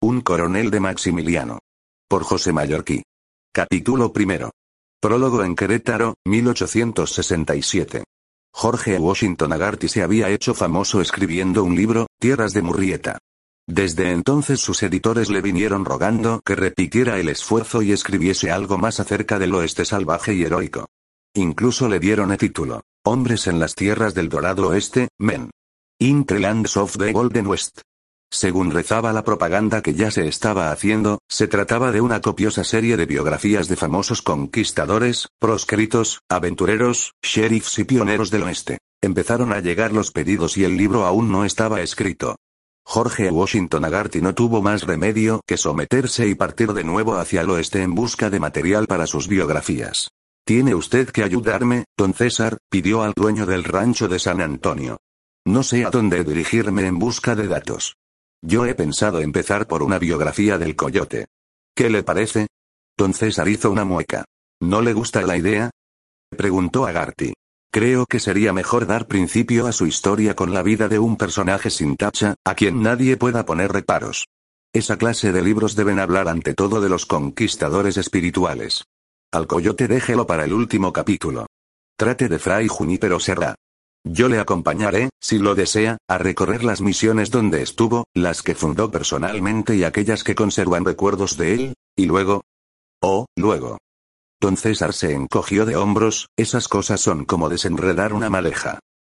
un 0.00 0.20
coronel 0.20 0.70
de 0.70 0.78
Maximiliano. 0.78 1.58
Por 2.08 2.22
José 2.22 2.52
Mallorquí. 2.52 3.02
Capítulo 3.52 4.12
primero. 4.12 4.52
Prólogo 5.00 5.42
en 5.42 5.56
Querétaro, 5.56 6.14
1867. 6.24 8.04
Jorge 8.52 8.98
Washington 8.98 9.52
Agarty 9.52 9.88
se 9.88 10.02
había 10.02 10.30
hecho 10.30 10.54
famoso 10.54 11.00
escribiendo 11.00 11.64
un 11.64 11.74
libro, 11.74 12.06
Tierras 12.20 12.52
de 12.52 12.62
Murrieta. 12.62 13.18
Desde 13.66 14.12
entonces 14.12 14.60
sus 14.60 14.82
editores 14.82 15.30
le 15.30 15.42
vinieron 15.42 15.84
rogando 15.84 16.40
que 16.44 16.54
repitiera 16.54 17.18
el 17.18 17.28
esfuerzo 17.28 17.82
y 17.82 17.92
escribiese 17.92 18.50
algo 18.50 18.78
más 18.78 19.00
acerca 19.00 19.38
del 19.38 19.54
oeste 19.54 19.84
salvaje 19.84 20.32
y 20.32 20.44
heroico. 20.44 20.86
Incluso 21.34 21.88
le 21.88 21.98
dieron 21.98 22.30
el 22.30 22.38
título, 22.38 22.82
Hombres 23.04 23.46
en 23.46 23.58
las 23.58 23.74
tierras 23.74 24.14
del 24.14 24.28
dorado 24.28 24.68
oeste, 24.68 25.08
Men. 25.18 25.50
In 26.00 26.24
the 26.24 26.38
lands 26.38 26.76
of 26.76 26.96
the 26.96 27.12
golden 27.12 27.46
west. 27.48 27.82
Según 28.30 28.70
rezaba 28.70 29.12
la 29.12 29.24
propaganda 29.24 29.82
que 29.82 29.94
ya 29.94 30.10
se 30.10 30.28
estaba 30.28 30.70
haciendo, 30.70 31.18
se 31.28 31.48
trataba 31.48 31.92
de 31.92 32.02
una 32.02 32.20
copiosa 32.20 32.62
serie 32.62 32.96
de 32.96 33.06
biografías 33.06 33.68
de 33.68 33.76
famosos 33.76 34.20
conquistadores, 34.20 35.28
proscritos, 35.38 36.20
aventureros, 36.28 37.14
sheriffs 37.22 37.78
y 37.78 37.84
pioneros 37.84 38.30
del 38.30 38.42
oeste. 38.42 38.78
Empezaron 39.00 39.52
a 39.52 39.60
llegar 39.60 39.92
los 39.92 40.10
pedidos 40.10 40.58
y 40.58 40.64
el 40.64 40.76
libro 40.76 41.06
aún 41.06 41.32
no 41.32 41.44
estaba 41.44 41.80
escrito. 41.80 42.36
Jorge 42.84 43.30
Washington 43.30 43.84
Agarty 43.84 44.20
no 44.20 44.34
tuvo 44.34 44.62
más 44.62 44.84
remedio 44.84 45.42
que 45.46 45.56
someterse 45.56 46.26
y 46.26 46.34
partir 46.34 46.72
de 46.72 46.84
nuevo 46.84 47.16
hacia 47.16 47.42
el 47.42 47.50
oeste 47.50 47.82
en 47.82 47.94
busca 47.94 48.30
de 48.30 48.40
material 48.40 48.86
para 48.86 49.06
sus 49.06 49.28
biografías. 49.28 50.08
Tiene 50.46 50.74
usted 50.74 51.10
que 51.10 51.22
ayudarme, 51.22 51.84
don 51.96 52.14
César, 52.14 52.56
pidió 52.70 53.02
al 53.02 53.12
dueño 53.14 53.44
del 53.44 53.64
rancho 53.64 54.08
de 54.08 54.18
San 54.18 54.40
Antonio. 54.40 54.98
No 55.46 55.62
sé 55.62 55.84
a 55.84 55.90
dónde 55.90 56.24
dirigirme 56.24 56.86
en 56.86 56.98
busca 56.98 57.34
de 57.34 57.46
datos. 57.46 57.97
Yo 58.42 58.66
he 58.66 58.74
pensado 58.74 59.20
empezar 59.20 59.66
por 59.66 59.82
una 59.82 59.98
biografía 59.98 60.58
del 60.58 60.76
coyote. 60.76 61.26
¿Qué 61.74 61.90
le 61.90 62.02
parece? 62.02 62.46
Don 62.96 63.12
César 63.12 63.48
hizo 63.48 63.70
una 63.70 63.84
mueca. 63.84 64.24
¿No 64.60 64.80
le 64.80 64.92
gusta 64.92 65.22
la 65.22 65.36
idea? 65.36 65.70
Preguntó 66.36 66.86
Agarty. 66.86 67.32
Creo 67.72 68.06
que 68.06 68.20
sería 68.20 68.52
mejor 68.52 68.86
dar 68.86 69.06
principio 69.06 69.66
a 69.66 69.72
su 69.72 69.86
historia 69.86 70.34
con 70.34 70.54
la 70.54 70.62
vida 70.62 70.88
de 70.88 70.98
un 70.98 71.16
personaje 71.16 71.70
sin 71.70 71.96
tacha, 71.96 72.34
a 72.44 72.54
quien 72.54 72.82
nadie 72.82 73.16
pueda 73.16 73.44
poner 73.44 73.72
reparos. 73.72 74.26
Esa 74.72 74.96
clase 74.96 75.32
de 75.32 75.42
libros 75.42 75.76
deben 75.76 75.98
hablar 75.98 76.28
ante 76.28 76.54
todo 76.54 76.80
de 76.80 76.88
los 76.88 77.06
conquistadores 77.06 77.96
espirituales. 77.96 78.84
Al 79.32 79.46
coyote 79.46 79.88
déjelo 79.88 80.26
para 80.26 80.44
el 80.44 80.52
último 80.52 80.92
capítulo. 80.92 81.46
Trate 81.96 82.28
de 82.28 82.38
Fray 82.38 82.68
Junípero 82.68 83.20
Serra. 83.20 83.54
Yo 84.10 84.30
le 84.30 84.38
acompañaré, 84.38 85.10
si 85.20 85.38
lo 85.38 85.54
desea, 85.54 85.98
a 86.08 86.16
recorrer 86.16 86.64
las 86.64 86.80
misiones 86.80 87.30
donde 87.30 87.60
estuvo, 87.60 88.04
las 88.14 88.42
que 88.42 88.54
fundó 88.54 88.90
personalmente 88.90 89.76
y 89.76 89.84
aquellas 89.84 90.24
que 90.24 90.34
conservan 90.34 90.86
recuerdos 90.86 91.36
de 91.36 91.52
él, 91.52 91.74
y 91.94 92.06
luego... 92.06 92.40
Oh, 93.02 93.26
luego. 93.36 93.76
Don 94.40 94.56
César 94.56 94.94
se 94.94 95.12
encogió 95.12 95.66
de 95.66 95.76
hombros, 95.76 96.28
esas 96.38 96.68
cosas 96.68 97.02
son 97.02 97.26
como 97.26 97.50
desenredar 97.50 98.14
una 98.14 98.30
maleja. 98.30 98.78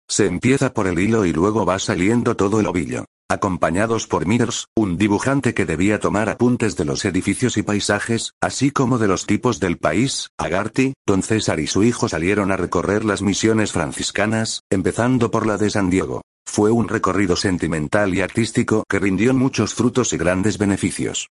Se 0.08 0.24
empieza 0.24 0.72
por 0.72 0.86
el 0.86 0.98
hilo 0.98 1.26
y 1.26 1.34
luego 1.34 1.66
va 1.66 1.78
saliendo 1.78 2.34
todo 2.34 2.60
el 2.60 2.66
ovillo. 2.66 3.04
Acompañados 3.30 4.06
por 4.06 4.24
Mears, 4.24 4.68
un 4.74 4.96
dibujante 4.96 5.52
que 5.52 5.66
debía 5.66 6.00
tomar 6.00 6.30
apuntes 6.30 6.76
de 6.76 6.86
los 6.86 7.04
edificios 7.04 7.58
y 7.58 7.62
paisajes, 7.62 8.32
así 8.40 8.70
como 8.70 8.96
de 8.96 9.06
los 9.06 9.26
tipos 9.26 9.60
del 9.60 9.76
país, 9.76 10.30
Agarty, 10.38 10.94
don 11.06 11.22
César 11.22 11.60
y 11.60 11.66
su 11.66 11.84
hijo 11.84 12.08
salieron 12.08 12.50
a 12.52 12.56
recorrer 12.56 13.04
las 13.04 13.20
misiones 13.20 13.72
franciscanas, 13.72 14.62
empezando 14.70 15.30
por 15.30 15.46
la 15.46 15.58
de 15.58 15.68
San 15.68 15.90
Diego. 15.90 16.22
Fue 16.46 16.70
un 16.70 16.88
recorrido 16.88 17.36
sentimental 17.36 18.14
y 18.14 18.22
artístico 18.22 18.84
que 18.88 18.98
rindió 18.98 19.34
muchos 19.34 19.74
frutos 19.74 20.14
y 20.14 20.16
grandes 20.16 20.56
beneficios. 20.56 21.28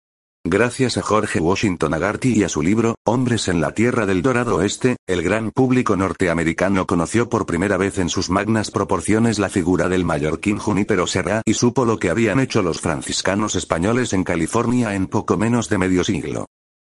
Gracias 0.49 0.97
a 0.97 1.01
Jorge 1.01 1.41
Washington 1.41 1.93
Agarty 1.93 2.39
y 2.39 2.43
a 2.45 2.49
su 2.49 2.61
libro, 2.61 2.95
Hombres 3.03 3.49
en 3.49 3.59
la 3.59 3.73
Tierra 3.73 4.05
del 4.05 4.21
Dorado 4.21 4.55
Oeste, 4.55 4.95
el 5.05 5.21
gran 5.21 5.51
público 5.51 5.97
norteamericano 5.97 6.87
conoció 6.87 7.27
por 7.27 7.45
primera 7.45 7.75
vez 7.75 7.97
en 7.97 8.07
sus 8.07 8.29
magnas 8.29 8.71
proporciones 8.71 9.39
la 9.39 9.49
figura 9.49 9.89
del 9.89 10.05
mallorquín 10.05 10.57
Junípero 10.57 11.05
Serra 11.05 11.41
y 11.43 11.53
supo 11.53 11.83
lo 11.83 11.99
que 11.99 12.09
habían 12.09 12.39
hecho 12.39 12.61
los 12.61 12.79
franciscanos 12.79 13.55
españoles 13.55 14.13
en 14.13 14.23
California 14.23 14.95
en 14.95 15.07
poco 15.07 15.35
menos 15.35 15.67
de 15.67 15.79
medio 15.79 16.05
siglo. 16.05 16.45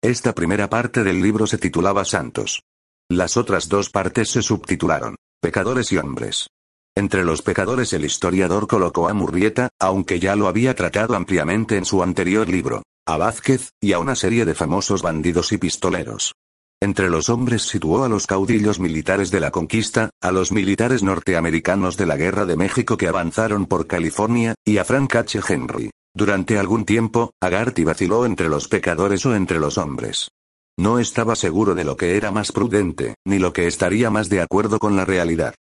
Esta 0.04 0.36
primera 0.36 0.70
parte 0.70 1.06
del 1.06 1.22
libro 1.22 1.48
se 1.48 1.58
titulaba 1.58 2.04
Santos. 2.04 2.62
Las 3.10 3.38
otras 3.38 3.70
dos 3.70 3.90
partes 3.90 4.32
se 4.32 4.42
subtitularon, 4.42 5.16
Pecadores 5.42 5.94
y 5.94 5.98
Hombres. 5.98 6.50
Entre 6.94 7.24
los 7.24 7.42
pecadores 7.42 7.94
el 7.94 8.04
historiador 8.04 8.68
colocó 8.68 9.08
a 9.08 9.14
Murrieta, 9.14 9.70
aunque 9.80 10.20
ya 10.20 10.36
lo 10.36 10.50
había 10.50 10.76
tratado 10.76 11.16
ampliamente 11.16 11.78
en 11.78 11.86
su 11.86 12.04
anterior 12.04 12.50
libro 12.50 12.84
a 13.06 13.18
Vázquez, 13.18 13.70
y 13.80 13.94
a 13.94 14.00
una 14.00 14.16
serie 14.16 14.46
de 14.46 14.56
famosos 14.56 15.02
bandidos 15.02 15.52
y 15.52 15.58
pistoleros. 15.58 16.34
Entre 16.82 17.10
los 17.10 17.30
hombres 17.30 17.64
situó 17.64 18.04
a 18.04 18.10
los 18.10 18.28
caudillos 18.28 18.80
militares 18.80 19.32
de 19.32 19.40
la 19.40 19.52
conquista, 19.52 20.10
a 20.22 20.32
los 20.32 20.52
militares 20.52 21.04
norteamericanos 21.04 21.98
de 21.98 22.06
la 22.06 22.18
Guerra 22.18 22.46
de 22.46 22.58
México 22.58 22.98
que 22.98 23.08
avanzaron 23.08 23.66
por 23.66 23.88
California, 23.88 24.56
y 24.66 24.78
a 24.78 24.86
Frank 24.86 25.16
H. 25.16 25.40
Henry. 25.48 25.92
Durante 26.14 26.58
algún 26.58 26.86
tiempo, 26.86 27.32
Agarty 27.42 27.84
vaciló 27.84 28.26
entre 28.26 28.50
los 28.50 28.68
pecadores 28.68 29.26
o 29.26 29.36
entre 29.36 29.60
los 29.60 29.78
hombres. 29.78 30.30
No 30.78 31.00
estaba 31.00 31.36
seguro 31.36 31.76
de 31.76 31.86
lo 31.86 31.96
que 31.96 32.18
era 32.18 32.32
más 32.32 32.52
prudente, 32.52 33.16
ni 33.26 33.40
lo 33.40 33.54
que 33.54 33.68
estaría 33.68 34.10
más 34.10 34.30
de 34.30 34.42
acuerdo 34.42 34.80
con 34.80 34.96
la 34.96 35.06
realidad. 35.06 35.56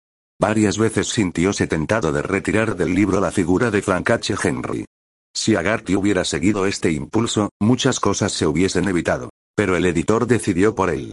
Varias 0.40 0.78
veces 0.78 1.08
sintióse 1.08 1.66
tentado 1.66 2.12
de 2.12 2.22
retirar 2.22 2.76
del 2.76 2.94
libro 2.94 3.20
la 3.20 3.30
figura 3.30 3.70
de 3.70 3.82
Frank 3.82 4.10
H. 4.10 4.34
Henry. 4.42 4.86
Si 5.34 5.56
Agarty 5.56 5.96
hubiera 5.96 6.24
seguido 6.24 6.66
este 6.66 6.90
impulso, 6.92 7.50
muchas 7.60 8.00
cosas 8.00 8.32
se 8.32 8.46
hubiesen 8.46 8.88
evitado. 8.88 9.30
Pero 9.56 9.76
el 9.76 9.84
editor 9.86 10.26
decidió 10.26 10.74
por 10.74 10.90
él. 10.90 11.12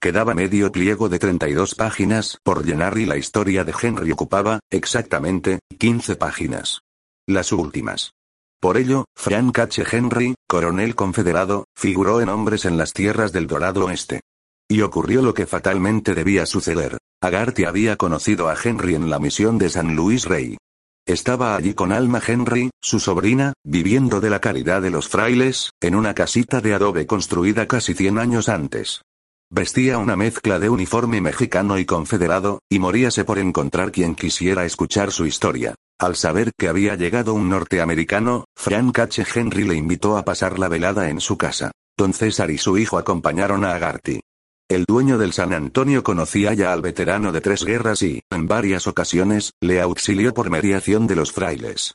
Quedaba 0.00 0.34
medio 0.34 0.70
pliego 0.70 1.08
de 1.08 1.18
32 1.18 1.74
páginas 1.74 2.38
por 2.44 2.64
llenar 2.64 2.98
y 2.98 3.06
la 3.06 3.16
historia 3.16 3.64
de 3.64 3.74
Henry 3.80 4.12
ocupaba, 4.12 4.60
exactamente, 4.70 5.58
15 5.76 6.14
páginas. 6.16 6.80
Las 7.26 7.50
últimas. 7.52 8.12
Por 8.60 8.76
ello, 8.76 9.06
Frank 9.16 9.58
H. 9.58 9.84
Henry, 9.90 10.34
coronel 10.48 10.94
confederado, 10.94 11.64
figuró 11.76 12.20
en 12.20 12.28
Hombres 12.28 12.64
en 12.64 12.76
las 12.76 12.92
tierras 12.92 13.32
del 13.32 13.46
Dorado 13.46 13.86
Oeste. 13.86 14.20
Y 14.68 14.82
ocurrió 14.82 15.22
lo 15.22 15.34
que 15.34 15.46
fatalmente 15.46 16.14
debía 16.14 16.46
suceder. 16.46 16.98
Agarty 17.20 17.64
había 17.64 17.96
conocido 17.96 18.48
a 18.48 18.56
Henry 18.62 18.94
en 18.94 19.10
la 19.10 19.18
misión 19.18 19.58
de 19.58 19.70
San 19.70 19.96
Luis 19.96 20.24
Rey. 20.24 20.56
Estaba 21.08 21.56
allí 21.56 21.72
con 21.72 21.90
Alma 21.90 22.20
Henry, 22.24 22.68
su 22.82 23.00
sobrina, 23.00 23.54
viviendo 23.64 24.20
de 24.20 24.28
la 24.28 24.40
caridad 24.40 24.82
de 24.82 24.90
los 24.90 25.08
frailes, 25.08 25.70
en 25.80 25.94
una 25.94 26.12
casita 26.12 26.60
de 26.60 26.74
adobe 26.74 27.06
construida 27.06 27.66
casi 27.66 27.94
100 27.94 28.18
años 28.18 28.50
antes. 28.50 29.00
Vestía 29.50 29.96
una 29.96 30.16
mezcla 30.16 30.58
de 30.58 30.68
uniforme 30.68 31.22
mexicano 31.22 31.78
y 31.78 31.86
confederado, 31.86 32.60
y 32.68 32.78
moríase 32.78 33.24
por 33.24 33.38
encontrar 33.38 33.90
quien 33.90 34.14
quisiera 34.14 34.66
escuchar 34.66 35.10
su 35.10 35.24
historia. 35.24 35.74
Al 35.98 36.14
saber 36.14 36.52
que 36.58 36.68
había 36.68 36.94
llegado 36.94 37.32
un 37.32 37.48
norteamericano, 37.48 38.44
Frank 38.54 38.98
H. 38.98 39.24
Henry 39.34 39.64
le 39.64 39.76
invitó 39.76 40.18
a 40.18 40.26
pasar 40.26 40.58
la 40.58 40.68
velada 40.68 41.08
en 41.08 41.22
su 41.22 41.38
casa. 41.38 41.72
Don 41.96 42.12
César 42.12 42.50
y 42.50 42.58
su 42.58 42.76
hijo 42.76 42.98
acompañaron 42.98 43.64
a 43.64 43.74
Agarty. 43.74 44.20
El 44.70 44.84
dueño 44.84 45.16
del 45.16 45.32
San 45.32 45.54
Antonio 45.54 46.02
conocía 46.02 46.52
ya 46.52 46.74
al 46.74 46.82
veterano 46.82 47.32
de 47.32 47.40
tres 47.40 47.64
guerras 47.64 48.02
y, 48.02 48.20
en 48.30 48.46
varias 48.46 48.86
ocasiones, 48.86 49.54
le 49.62 49.80
auxilió 49.80 50.34
por 50.34 50.50
mediación 50.50 51.06
de 51.06 51.16
los 51.16 51.32
frailes. 51.32 51.94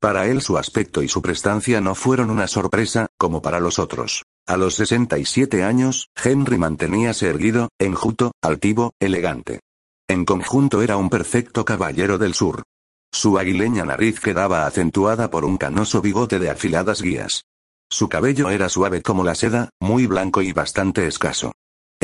Para 0.00 0.26
él 0.26 0.40
su 0.40 0.56
aspecto 0.56 1.02
y 1.02 1.08
su 1.08 1.20
prestancia 1.20 1.82
no 1.82 1.94
fueron 1.94 2.30
una 2.30 2.46
sorpresa, 2.46 3.08
como 3.18 3.42
para 3.42 3.60
los 3.60 3.78
otros. 3.78 4.24
A 4.46 4.56
los 4.56 4.74
67 4.76 5.64
años, 5.64 6.08
Henry 6.16 6.56
manteníase 6.56 7.28
erguido, 7.28 7.68
enjuto, 7.78 8.32
altivo, 8.40 8.94
elegante. 9.00 9.60
En 10.08 10.24
conjunto 10.24 10.80
era 10.80 10.96
un 10.96 11.10
perfecto 11.10 11.66
caballero 11.66 12.16
del 12.16 12.32
sur. 12.32 12.62
Su 13.12 13.38
aguileña 13.38 13.84
nariz 13.84 14.18
quedaba 14.18 14.64
acentuada 14.66 15.30
por 15.30 15.44
un 15.44 15.58
canoso 15.58 16.00
bigote 16.00 16.38
de 16.38 16.48
afiladas 16.48 17.02
guías. 17.02 17.44
Su 17.90 18.08
cabello 18.08 18.48
era 18.48 18.70
suave 18.70 19.02
como 19.02 19.24
la 19.24 19.34
seda, 19.34 19.68
muy 19.78 20.06
blanco 20.06 20.40
y 20.40 20.52
bastante 20.52 21.06
escaso. 21.06 21.52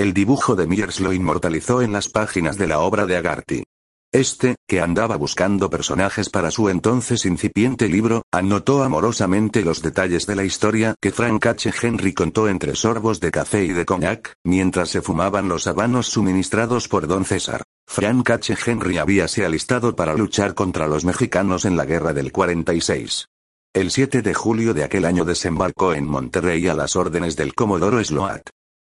El 0.00 0.14
dibujo 0.14 0.56
de 0.56 0.66
Mears 0.66 0.98
lo 1.00 1.12
inmortalizó 1.12 1.82
en 1.82 1.92
las 1.92 2.08
páginas 2.08 2.56
de 2.56 2.66
la 2.66 2.78
obra 2.78 3.04
de 3.04 3.18
Agarty. 3.18 3.64
Este, 4.10 4.56
que 4.66 4.80
andaba 4.80 5.16
buscando 5.16 5.68
personajes 5.68 6.30
para 6.30 6.50
su 6.50 6.70
entonces 6.70 7.26
incipiente 7.26 7.86
libro, 7.86 8.22
anotó 8.32 8.82
amorosamente 8.82 9.62
los 9.62 9.82
detalles 9.82 10.26
de 10.26 10.36
la 10.36 10.44
historia 10.44 10.94
que 11.02 11.12
Frank 11.12 11.44
H. 11.44 11.70
Henry 11.82 12.14
contó 12.14 12.48
entre 12.48 12.76
sorbos 12.76 13.20
de 13.20 13.30
café 13.30 13.62
y 13.66 13.74
de 13.74 13.84
coñac, 13.84 14.32
mientras 14.42 14.88
se 14.88 15.02
fumaban 15.02 15.50
los 15.50 15.66
habanos 15.66 16.06
suministrados 16.06 16.88
por 16.88 17.06
don 17.06 17.26
César. 17.26 17.62
Frank 17.86 18.30
H. 18.30 18.56
Henry 18.64 18.96
habíase 18.96 19.44
alistado 19.44 19.94
para 19.96 20.14
luchar 20.14 20.54
contra 20.54 20.88
los 20.88 21.04
mexicanos 21.04 21.66
en 21.66 21.76
la 21.76 21.84
guerra 21.84 22.14
del 22.14 22.32
46. 22.32 23.26
El 23.74 23.90
7 23.90 24.22
de 24.22 24.32
julio 24.32 24.72
de 24.72 24.82
aquel 24.82 25.04
año 25.04 25.26
desembarcó 25.26 25.92
en 25.92 26.06
Monterrey 26.06 26.68
a 26.68 26.74
las 26.74 26.96
órdenes 26.96 27.36
del 27.36 27.54
Comodoro 27.54 28.02
Sloat. 28.02 28.48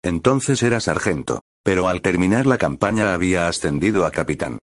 Entonces 0.05 0.63
era 0.63 0.81
sargento, 0.81 1.41
pero 1.65 1.89
al 1.89 2.03
terminar 2.03 2.45
la 2.47 2.59
campaña 2.59 3.15
había 3.15 3.49
ascendido 3.49 4.05
a 4.05 4.11
capitán. 4.11 4.59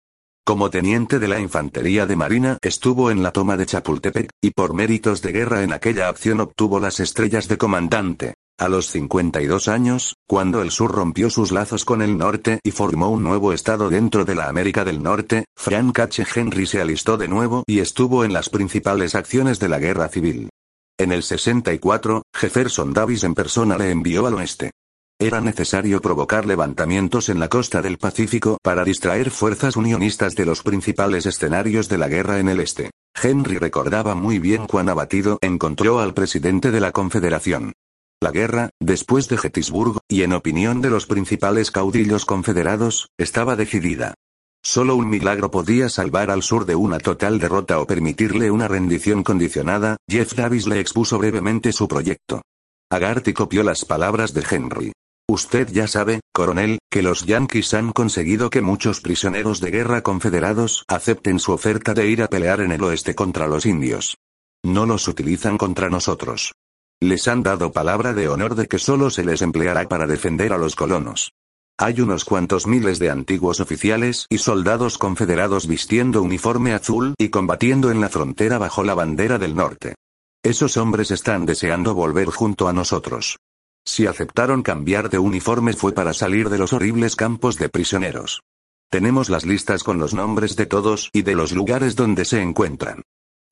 Como 0.45 0.69
teniente 0.69 1.19
de 1.19 1.29
la 1.29 1.41
Infantería 1.41 2.05
de 2.05 2.15
Marina 2.15 2.59
estuvo 2.61 3.11
en 3.11 3.23
la 3.23 3.33
toma 3.33 3.57
de 3.57 3.65
Chapultepec, 3.65 4.29
y 4.43 4.51
por 4.51 4.75
méritos 4.75 5.23
de 5.23 5.33
guerra 5.33 5.63
en 5.63 5.73
aquella 5.73 6.11
acción 6.11 6.41
obtuvo 6.41 6.79
las 6.79 7.01
estrellas 7.01 7.49
de 7.49 7.57
comandante. 7.57 8.35
A 8.59 8.69
los 8.69 8.91
52 8.91 9.69
años, 9.69 10.17
cuando 10.29 10.61
el 10.61 10.71
sur 10.71 10.93
rompió 10.93 11.31
sus 11.31 11.53
lazos 11.53 11.87
con 11.87 12.03
el 12.03 12.19
norte 12.19 12.61
y 12.63 12.73
formó 12.73 13.09
un 13.09 13.23
nuevo 13.23 13.55
estado 13.55 13.89
dentro 13.89 14.27
de 14.27 14.35
la 14.35 14.47
América 14.47 14.85
del 14.85 15.03
Norte, 15.03 15.47
Frank 15.57 15.99
H. 16.01 16.27
Henry 16.35 16.67
se 16.67 16.83
alistó 16.83 17.17
de 17.17 17.29
nuevo 17.29 17.65
y 17.67 17.79
estuvo 17.79 18.27
en 18.27 18.35
las 18.35 18.51
principales 18.51 19.15
acciones 19.15 19.59
de 19.59 19.71
la 19.71 19.79
guerra 19.79 20.09
civil. 20.09 20.51
En 20.99 21.13
el 21.13 21.23
64, 21.23 22.25
Jefferson 22.35 22.93
Davis 22.93 23.25
en 23.25 23.33
persona 23.33 23.79
le 23.79 23.91
envió 23.91 24.27
al 24.27 24.35
oeste. 24.35 24.73
Era 25.23 25.43
necesario 25.43 26.01
provocar 26.01 26.47
levantamientos 26.47 27.29
en 27.29 27.41
la 27.41 27.51
costa 27.51 27.83
del 27.83 27.99
Pacífico 27.99 28.57
para 28.63 28.85
distraer 28.85 29.31
fuerzas 29.31 29.77
unionistas 29.77 30.35
de 30.35 30.47
los 30.47 30.63
principales 30.63 31.27
escenarios 31.27 31.91
de 31.91 31.99
la 31.99 32.09
guerra 32.09 32.39
en 32.39 32.49
el 32.49 32.59
este. 32.59 32.91
Henry 33.23 33.59
recordaba 33.59 34.15
muy 34.15 34.39
bien 34.39 34.67
cuán 34.67 34.89
abatido 34.89 35.37
encontró 35.43 36.01
al 36.01 36.15
presidente 36.15 36.71
de 36.71 36.81
la 36.81 36.93
Confederación. 36.93 37.75
La 38.23 38.31
guerra, 38.31 38.71
después 38.81 39.29
de 39.29 39.37
Gettysburg, 39.37 39.99
y 40.09 40.23
en 40.23 40.33
opinión 40.33 40.81
de 40.81 40.89
los 40.89 41.05
principales 41.05 41.71
caudillos 41.71 42.25
confederados, 42.25 43.11
estaba 43.19 43.57
decidida. 43.57 44.15
Solo 44.63 44.97
un 44.97 45.11
milagro 45.11 45.51
podía 45.51 45.91
salvar 45.91 46.31
al 46.31 46.43
sur 46.43 46.65
de 46.65 46.77
una 46.77 46.99
total 46.99 47.39
derrota 47.39 47.79
o 47.79 47.87
permitirle 47.87 48.51
una 48.51 48.69
rendición 48.69 49.23
condicionada. 49.23 49.99
Jeff 50.09 50.33
Davis 50.33 50.67
le 50.67 50.81
expuso 50.81 51.19
brevemente 51.19 51.73
su 51.73 51.89
proyecto. 51.89 52.41
Agarty 52.91 53.35
copió 53.35 53.63
las 53.63 53.85
palabras 53.85 54.33
de 54.33 54.45
Henry. 54.51 54.93
Usted 55.31 55.69
ya 55.71 55.87
sabe, 55.87 56.19
coronel, 56.33 56.81
que 56.91 57.03
los 57.03 57.25
yanquis 57.25 57.73
han 57.75 57.93
conseguido 57.93 58.51
que 58.51 58.63
muchos 58.63 59.01
prisioneros 59.01 59.61
de 59.61 59.71
guerra 59.71 60.03
confederados 60.03 60.85
acepten 60.89 61.39
su 61.39 61.53
oferta 61.53 61.95
de 61.95 62.09
ir 62.09 62.25
a 62.25 62.27
pelear 62.27 62.61
en 62.61 62.73
el 62.73 62.83
oeste 62.83 63.15
contra 63.15 63.47
los 63.47 63.65
indios. 63.65 64.17
No 64.65 64.87
los 64.87 65.07
utilizan 65.07 65.57
contra 65.57 65.89
nosotros. 65.89 66.55
Les 67.01 67.29
han 67.29 67.45
dado 67.45 67.71
palabra 67.71 68.13
de 68.13 68.27
honor 68.27 68.57
de 68.57 68.67
que 68.67 68.81
solo 68.81 69.09
se 69.09 69.25
les 69.25 69.41
empleará 69.41 69.89
para 69.89 70.09
defender 70.09 70.53
a 70.53 70.59
los 70.59 70.75
colonos. 70.75 71.31
Hay 71.79 72.01
unos 72.01 72.25
cuantos 72.25 72.67
miles 72.67 72.99
de 72.99 73.11
antiguos 73.11 73.61
oficiales 73.61 74.27
y 74.31 74.39
soldados 74.39 74.99
confederados 74.99 75.69
vistiendo 75.69 76.23
uniforme 76.23 76.73
azul 76.73 77.15
y 77.19 77.29
combatiendo 77.29 77.93
en 77.93 78.01
la 78.01 78.09
frontera 78.09 78.59
bajo 78.59 78.83
la 78.83 78.95
bandera 78.95 79.39
del 79.39 79.55
norte. 79.55 79.95
Esos 80.43 80.77
hombres 80.77 81.13
están 81.13 81.47
deseando 81.47 81.95
volver 81.95 82.27
junto 82.31 82.67
a 82.67 82.73
nosotros. 82.73 83.37
Si 83.85 84.07
aceptaron 84.07 84.63
cambiar 84.63 85.11
de 85.11 85.19
uniforme 85.19 85.73
fue 85.73 85.93
para 85.93 86.13
salir 86.13 86.49
de 86.49 86.59
los 86.59 86.73
horribles 86.73 87.17
campos 87.17 87.57
de 87.57 87.69
prisioneros. 87.69 88.43
Tenemos 88.91 89.31
las 89.31 89.47
listas 89.47 89.85
con 89.85 89.99
los 89.99 90.15
nombres 90.15 90.57
de 90.57 90.67
todos 90.67 91.11
y 91.13 91.23
de 91.23 91.35
los 91.35 91.53
lugares 91.53 91.97
donde 91.97 92.25
se 92.25 92.43
encuentran. 92.43 93.03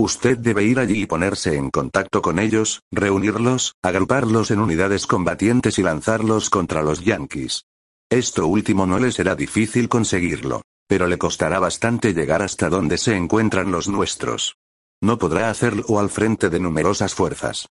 Usted 0.00 0.38
debe 0.38 0.64
ir 0.64 0.78
allí 0.78 1.02
y 1.02 1.06
ponerse 1.06 1.56
en 1.56 1.70
contacto 1.70 2.22
con 2.22 2.38
ellos, 2.38 2.82
reunirlos, 2.92 3.74
agruparlos 3.82 4.50
en 4.50 4.60
unidades 4.60 5.06
combatientes 5.06 5.78
y 5.78 5.82
lanzarlos 5.82 6.50
contra 6.50 6.82
los 6.82 7.04
yanquis. 7.04 7.64
Esto 8.10 8.46
último 8.46 8.86
no 8.86 8.98
le 8.98 9.12
será 9.12 9.34
difícil 9.34 9.88
conseguirlo, 9.88 10.62
pero 10.88 11.06
le 11.06 11.18
costará 11.18 11.58
bastante 11.58 12.14
llegar 12.14 12.42
hasta 12.42 12.68
donde 12.68 12.96
se 12.96 13.16
encuentran 13.16 13.70
los 13.70 13.88
nuestros. 13.88 14.56
No 15.00 15.18
podrá 15.18 15.50
hacerlo 15.50 15.98
al 15.98 16.10
frente 16.10 16.48
de 16.48 16.60
numerosas 16.60 17.14
fuerzas. 17.14 17.68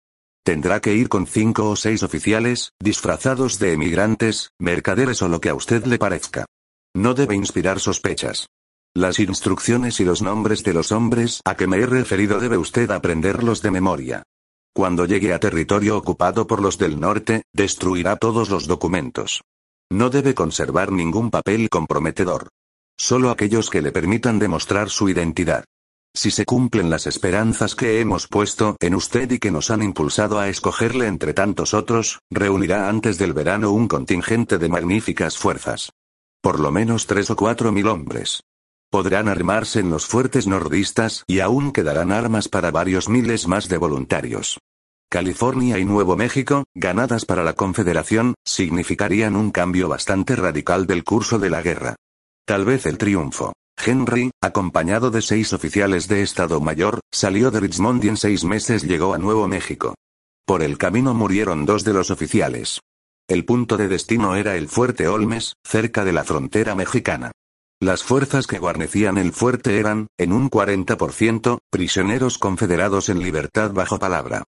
Tendrá 0.45 0.79
que 0.79 0.93
ir 0.93 1.09
con 1.09 1.25
cinco 1.25 1.71
o 1.71 1.75
seis 1.75 2.03
oficiales, 2.03 2.73
disfrazados 2.79 3.57
de 3.57 3.73
emigrantes, 3.73 4.51
mercaderes 4.59 5.23
o 5.23 5.27
lo 5.27 5.41
que 5.41 5.49
a 5.49 5.55
usted 5.55 5.83
le 5.85 5.97
parezca. 5.97 6.45
No 6.95 7.15
debe 7.15 7.33
inspirar 7.33 7.79
sospechas. 7.79 8.45
Las 8.93 9.17
instrucciones 9.17 9.99
y 9.99 10.05
los 10.05 10.21
nombres 10.21 10.63
de 10.63 10.73
los 10.73 10.91
hombres 10.91 11.41
a 11.45 11.55
que 11.55 11.65
me 11.65 11.77
he 11.77 11.87
referido 11.87 12.39
debe 12.39 12.59
usted 12.59 12.91
aprenderlos 12.91 13.63
de 13.63 13.71
memoria. 13.71 14.23
Cuando 14.71 15.07
llegue 15.07 15.33
a 15.33 15.39
territorio 15.39 15.97
ocupado 15.97 16.45
por 16.45 16.61
los 16.61 16.77
del 16.77 16.99
norte, 16.99 17.41
destruirá 17.51 18.15
todos 18.15 18.51
los 18.51 18.67
documentos. 18.67 19.41
No 19.91 20.11
debe 20.11 20.35
conservar 20.35 20.91
ningún 20.91 21.31
papel 21.31 21.69
comprometedor. 21.69 22.49
Solo 22.99 23.31
aquellos 23.31 23.71
que 23.71 23.81
le 23.81 23.91
permitan 23.91 24.37
demostrar 24.37 24.91
su 24.91 25.09
identidad. 25.09 25.65
Si 26.15 26.31
se 26.31 26.45
cumplen 26.45 26.89
las 26.89 27.07
esperanzas 27.07 27.75
que 27.75 27.99
hemos 27.99 28.27
puesto 28.27 28.77
en 28.79 28.95
usted 28.95 29.29
y 29.31 29.37
que 29.37 29.51
nos 29.51 29.69
han 29.69 29.83
impulsado 29.83 30.39
a 30.39 30.47
escogerle 30.47 31.07
entre 31.07 31.33
tantos 31.33 31.73
otros, 31.73 32.19
reunirá 32.31 32.87
antes 32.87 33.17
del 33.17 33.33
verano 33.33 33.71
un 33.71 33.89
contingente 33.89 34.57
de 34.57 34.69
magníficas 34.69 35.37
fuerzas. 35.37 35.91
Por 36.41 36.61
lo 36.61 36.71
menos 36.71 37.05
tres 37.05 37.29
o 37.31 37.35
cuatro 37.35 37.73
mil 37.73 37.87
hombres. 37.87 38.41
Podrán 38.89 39.27
armarse 39.27 39.81
en 39.81 39.89
los 39.89 40.05
fuertes 40.05 40.47
nordistas 40.47 41.25
y 41.27 41.41
aún 41.41 41.73
quedarán 41.73 42.13
armas 42.13 42.47
para 42.47 42.71
varios 42.71 43.09
miles 43.09 43.45
más 43.45 43.67
de 43.67 43.77
voluntarios. 43.77 44.57
California 45.09 45.79
y 45.79 45.85
Nuevo 45.85 46.15
México, 46.15 46.63
ganadas 46.73 47.25
para 47.25 47.43
la 47.43 47.53
Confederación, 47.53 48.35
significarían 48.45 49.35
un 49.35 49.51
cambio 49.51 49.89
bastante 49.89 50.37
radical 50.37 50.87
del 50.87 51.03
curso 51.03 51.39
de 51.39 51.49
la 51.49 51.61
guerra. 51.61 51.97
Tal 52.45 52.63
vez 52.63 52.85
el 52.85 52.97
triunfo. 52.97 53.51
Henry, 53.83 54.31
acompañado 54.41 55.11
de 55.11 55.21
seis 55.21 55.53
oficiales 55.53 56.07
de 56.07 56.21
Estado 56.21 56.59
Mayor, 56.59 56.99
salió 57.11 57.51
de 57.51 57.59
Richmond 57.59 58.03
y 58.03 58.09
en 58.09 58.17
seis 58.17 58.43
meses 58.43 58.83
llegó 58.83 59.13
a 59.13 59.17
Nuevo 59.17 59.47
México. 59.47 59.95
Por 60.45 60.61
el 60.61 60.77
camino 60.77 61.13
murieron 61.13 61.65
dos 61.65 61.83
de 61.83 61.93
los 61.93 62.11
oficiales. 62.11 62.79
El 63.27 63.45
punto 63.45 63.77
de 63.77 63.87
destino 63.87 64.35
era 64.35 64.55
el 64.55 64.67
fuerte 64.67 65.07
Olmes, 65.07 65.53
cerca 65.63 66.05
de 66.05 66.13
la 66.13 66.23
frontera 66.23 66.75
mexicana. 66.75 67.31
Las 67.81 68.03
fuerzas 68.03 68.47
que 68.47 68.59
guarnecían 68.59 69.17
el 69.17 69.33
fuerte 69.33 69.79
eran, 69.79 70.07
en 70.17 70.31
un 70.31 70.49
40%, 70.49 71.57
prisioneros 71.69 72.37
confederados 72.37 73.09
en 73.09 73.19
libertad 73.19 73.71
bajo 73.71 73.99
palabra. 73.99 74.43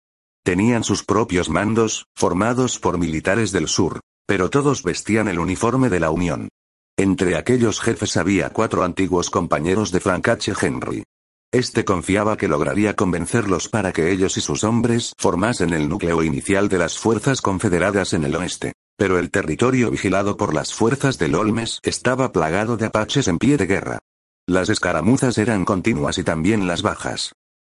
Tenían 0.44 0.84
sus 0.84 1.04
propios 1.04 1.50
mandos, 1.50 2.06
formados 2.16 2.78
por 2.80 3.00
militares 3.00 3.52
del 3.52 3.68
sur. 3.68 4.02
Pero 4.28 4.50
todos 4.50 4.84
vestían 4.84 5.28
el 5.28 5.40
uniforme 5.40 5.90
de 5.90 6.00
la 6.00 6.12
Unión. 6.12 6.50
Entre 6.98 7.36
aquellos 7.36 7.82
jefes 7.82 8.16
había 8.16 8.52
cuatro 8.52 8.84
antiguos 8.84 9.30
compañeros 9.30 9.92
de 9.92 10.00
Frank 10.00 10.30
H. 10.30 10.54
Henry. 10.62 11.04
Este 11.52 11.84
confiaba 11.84 12.38
que 12.38 12.48
lograría 12.48 12.96
convencerlos 12.96 13.68
para 13.68 13.92
que 13.92 14.12
ellos 14.14 14.38
y 14.38 14.42
sus 14.42 14.64
hombres 14.64 15.14
formasen 15.18 15.74
el 15.74 15.90
núcleo 15.90 16.24
inicial 16.24 16.70
de 16.70 16.78
las 16.78 16.98
fuerzas 16.98 17.42
confederadas 17.42 18.14
en 18.14 18.24
el 18.24 18.36
oeste. 18.38 18.74
Pero 18.98 19.20
el 19.20 19.30
territorio 19.30 19.92
vigilado 19.92 20.38
por 20.38 20.54
las 20.54 20.74
fuerzas 20.74 21.18
del 21.18 21.36
Olmes 21.36 21.80
estaba 21.84 22.32
plagado 22.32 22.78
de 22.78 22.86
apaches 22.86 23.28
en 23.28 23.40
pie 23.40 23.58
de 23.58 23.66
guerra. 23.66 24.00
Las 24.48 24.70
escaramuzas 24.70 25.38
eran 25.38 25.66
continuas 25.66 26.18
y 26.18 26.24
también 26.24 26.66
las 26.66 26.82
bajas. 26.82 27.34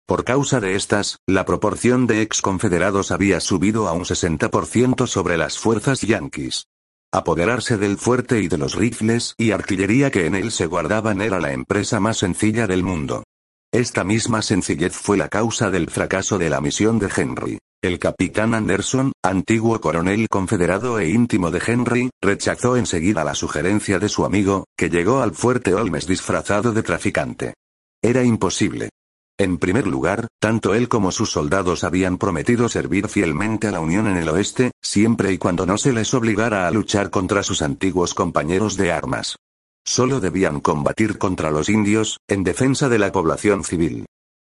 Por 0.07 0.25
causa 0.25 0.61
de 0.61 0.77
estas, 0.77 1.19
la 1.27 1.45
proporción 1.45 2.07
de 2.07 2.23
ex 2.23 2.41
confederados 2.41 3.11
había 3.11 3.41
subido 3.41 3.89
a 3.89 3.93
un 3.95 4.05
60% 4.05 5.09
sobre 5.09 5.37
las 5.37 5.59
fuerzas 5.59 6.03
yanquis. 6.03 6.67
Apoderarse 7.11 7.79
del 7.79 7.97
fuerte 7.97 8.43
y 8.43 8.49
de 8.49 8.59
los 8.59 8.75
rifles 8.75 9.35
y 9.39 9.53
artillería 9.53 10.11
que 10.11 10.27
en 10.27 10.35
él 10.35 10.53
se 10.53 10.67
guardaban 10.67 11.23
era 11.23 11.41
la 11.41 11.53
empresa 11.53 12.01
más 12.01 12.19
sencilla 12.19 12.67
del 12.67 12.83
mundo. 12.83 13.25
Esta 13.73 14.05
misma 14.05 14.43
sencillez 14.43 14.95
fue 14.95 15.17
la 15.17 15.31
causa 15.31 15.71
del 15.71 15.89
fracaso 15.89 16.37
de 16.37 16.51
la 16.51 16.61
misión 16.61 16.99
de 16.99 17.09
Henry. 17.15 17.59
El 17.83 17.99
capitán 17.99 18.53
Anderson, 18.55 19.13
antiguo 19.23 19.81
coronel 19.81 20.29
confederado 20.29 20.99
e 20.99 21.09
íntimo 21.09 21.51
de 21.51 21.63
Henry, 21.67 22.11
rechazó 22.21 22.77
enseguida 22.77 23.25
la 23.25 23.35
sugerencia 23.35 23.99
de 23.99 24.11
su 24.11 24.27
amigo, 24.27 24.65
que 24.77 24.91
llegó 24.91 25.23
al 25.23 25.33
fuerte 25.33 25.73
Olmes 25.73 26.07
disfrazado 26.07 26.73
de 26.73 26.83
traficante. 26.83 27.55
Era 28.03 28.23
imposible. 28.23 28.91
En 29.41 29.59
primer 29.59 29.87
lugar, 29.87 30.27
tanto 30.41 30.75
él 30.75 30.89
como 30.89 31.13
sus 31.13 31.31
soldados 31.31 31.85
habían 31.85 32.19
prometido 32.19 32.69
servir 32.69 33.07
fielmente 33.07 33.69
a 33.69 33.71
la 33.71 33.79
Unión 33.79 34.09
en 34.09 34.17
el 34.17 34.29
oeste, 34.29 34.73
siempre 34.83 35.33
y 35.33 35.39
cuando 35.39 35.65
no 35.65 35.79
se 35.79 35.93
les 35.93 36.13
obligara 36.13 36.67
a 36.67 36.71
luchar 36.73 37.11
contra 37.11 37.45
sus 37.45 37.63
antiguos 37.63 38.15
compañeros 38.15 38.77
de 38.77 38.91
armas. 38.91 39.37
Solo 39.85 40.19
debían 40.19 40.59
combatir 40.59 41.19
contra 41.19 41.53
los 41.53 41.69
indios, 41.69 42.19
en 42.27 42.43
defensa 42.43 42.89
de 42.89 42.99
la 42.99 43.13
población 43.13 43.63
civil. 43.63 44.07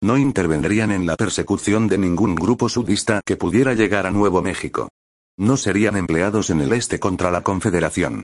No 0.03 0.19
intervendrían 0.19 0.91
en 0.91 1.07
la 1.07 1.15
persecución 1.15 1.87
de 1.87 1.97
ningún 1.97 2.35
grupo 2.35 2.69
sudista 2.69 3.21
que 3.25 3.37
pudiera 3.37 3.73
llegar 3.73 4.05
a 4.05 4.11
Nuevo 4.11 4.43
México. 4.43 4.89
No 5.35 5.57
serían 5.57 5.97
empleados 5.97 6.51
en 6.51 6.61
el 6.61 6.71
este 6.73 6.99
contra 6.99 7.31
la 7.31 7.41
Confederación. 7.41 8.21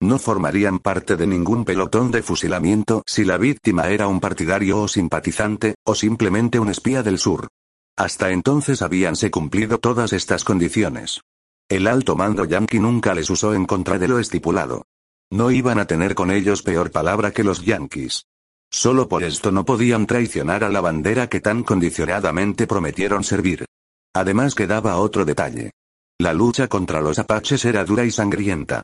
No 0.00 0.18
formarían 0.18 0.78
parte 0.78 1.16
de 1.16 1.26
ningún 1.26 1.64
pelotón 1.64 2.10
de 2.10 2.22
fusilamiento 2.22 3.02
si 3.06 3.24
la 3.24 3.38
víctima 3.38 3.88
era 3.88 4.08
un 4.08 4.20
partidario 4.20 4.82
o 4.82 4.88
simpatizante, 4.88 5.76
o 5.84 5.94
simplemente 5.94 6.58
un 6.58 6.68
espía 6.68 7.02
del 7.02 7.18
sur. 7.18 7.48
Hasta 7.96 8.30
entonces 8.30 8.82
habíanse 8.82 9.30
cumplido 9.30 9.78
todas 9.78 10.12
estas 10.12 10.44
condiciones. 10.44 11.20
El 11.68 11.86
alto 11.86 12.16
mando 12.16 12.44
yanqui 12.44 12.78
nunca 12.78 13.14
les 13.14 13.30
usó 13.30 13.54
en 13.54 13.64
contra 13.64 13.98
de 13.98 14.08
lo 14.08 14.18
estipulado. 14.18 14.84
No 15.30 15.50
iban 15.50 15.78
a 15.78 15.86
tener 15.86 16.14
con 16.14 16.30
ellos 16.30 16.62
peor 16.62 16.90
palabra 16.90 17.30
que 17.30 17.44
los 17.44 17.64
yanquis. 17.64 18.26
Solo 18.70 19.08
por 19.08 19.22
esto 19.22 19.52
no 19.52 19.64
podían 19.64 20.06
traicionar 20.06 20.64
a 20.64 20.68
la 20.68 20.80
bandera 20.80 21.28
que 21.28 21.40
tan 21.40 21.62
condicionadamente 21.62 22.66
prometieron 22.66 23.22
servir. 23.22 23.64
Además 24.12 24.54
quedaba 24.54 24.96
otro 24.96 25.24
detalle. 25.24 25.70
La 26.18 26.32
lucha 26.32 26.68
contra 26.68 27.00
los 27.00 27.18
apaches 27.18 27.64
era 27.64 27.84
dura 27.84 28.04
y 28.04 28.10
sangrienta. 28.10 28.82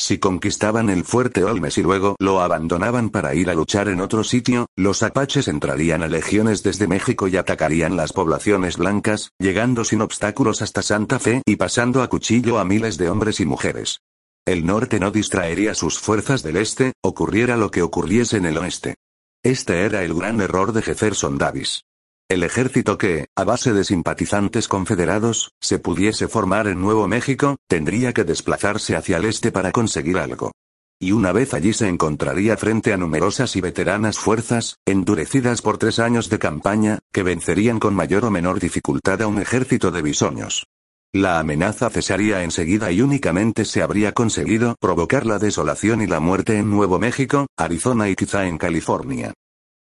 Si 0.00 0.16
conquistaban 0.16 0.88
el 0.88 1.04
fuerte 1.04 1.44
Olmes 1.44 1.76
y 1.76 1.82
luego 1.82 2.16
lo 2.18 2.40
abandonaban 2.40 3.10
para 3.10 3.34
ir 3.34 3.50
a 3.50 3.54
luchar 3.54 3.88
en 3.88 4.00
otro 4.00 4.24
sitio, 4.24 4.64
los 4.74 5.02
apaches 5.02 5.46
entrarían 5.46 6.02
a 6.02 6.08
legiones 6.08 6.62
desde 6.62 6.86
México 6.86 7.28
y 7.28 7.36
atacarían 7.36 7.98
las 7.98 8.14
poblaciones 8.14 8.78
blancas, 8.78 9.32
llegando 9.38 9.84
sin 9.84 10.00
obstáculos 10.00 10.62
hasta 10.62 10.80
Santa 10.80 11.18
Fe 11.18 11.42
y 11.44 11.56
pasando 11.56 12.00
a 12.02 12.08
cuchillo 12.08 12.58
a 12.58 12.64
miles 12.64 12.96
de 12.96 13.10
hombres 13.10 13.40
y 13.40 13.44
mujeres. 13.44 14.00
El 14.46 14.64
norte 14.64 14.98
no 14.98 15.10
distraería 15.10 15.74
sus 15.74 15.98
fuerzas 15.98 16.42
del 16.42 16.56
este, 16.56 16.94
ocurriera 17.02 17.58
lo 17.58 17.70
que 17.70 17.82
ocurriese 17.82 18.38
en 18.38 18.46
el 18.46 18.56
oeste. 18.56 18.94
Este 19.42 19.84
era 19.84 20.02
el 20.02 20.14
gran 20.14 20.40
error 20.40 20.72
de 20.72 20.80
Jefferson 20.80 21.36
Davis. 21.36 21.82
El 22.30 22.44
ejército 22.44 22.96
que, 22.96 23.26
a 23.34 23.42
base 23.42 23.72
de 23.72 23.82
simpatizantes 23.82 24.68
confederados, 24.68 25.50
se 25.60 25.80
pudiese 25.80 26.28
formar 26.28 26.68
en 26.68 26.80
Nuevo 26.80 27.08
México, 27.08 27.56
tendría 27.66 28.12
que 28.12 28.22
desplazarse 28.22 28.94
hacia 28.94 29.16
el 29.16 29.24
este 29.24 29.50
para 29.50 29.72
conseguir 29.72 30.16
algo. 30.16 30.52
Y 31.00 31.10
una 31.10 31.32
vez 31.32 31.54
allí 31.54 31.72
se 31.72 31.88
encontraría 31.88 32.56
frente 32.56 32.92
a 32.92 32.96
numerosas 32.96 33.56
y 33.56 33.60
veteranas 33.60 34.20
fuerzas, 34.20 34.76
endurecidas 34.86 35.60
por 35.60 35.76
tres 35.78 35.98
años 35.98 36.28
de 36.30 36.38
campaña, 36.38 37.00
que 37.12 37.24
vencerían 37.24 37.80
con 37.80 37.96
mayor 37.96 38.24
o 38.24 38.30
menor 38.30 38.60
dificultad 38.60 39.22
a 39.22 39.26
un 39.26 39.40
ejército 39.40 39.90
de 39.90 40.02
bisoños. 40.02 40.68
La 41.12 41.40
amenaza 41.40 41.90
cesaría 41.90 42.44
enseguida 42.44 42.92
y 42.92 43.02
únicamente 43.02 43.64
se 43.64 43.82
habría 43.82 44.12
conseguido 44.12 44.76
provocar 44.78 45.26
la 45.26 45.40
desolación 45.40 46.00
y 46.00 46.06
la 46.06 46.20
muerte 46.20 46.58
en 46.58 46.70
Nuevo 46.70 47.00
México, 47.00 47.48
Arizona 47.56 48.08
y 48.08 48.14
quizá 48.14 48.46
en 48.46 48.56
California. 48.56 49.32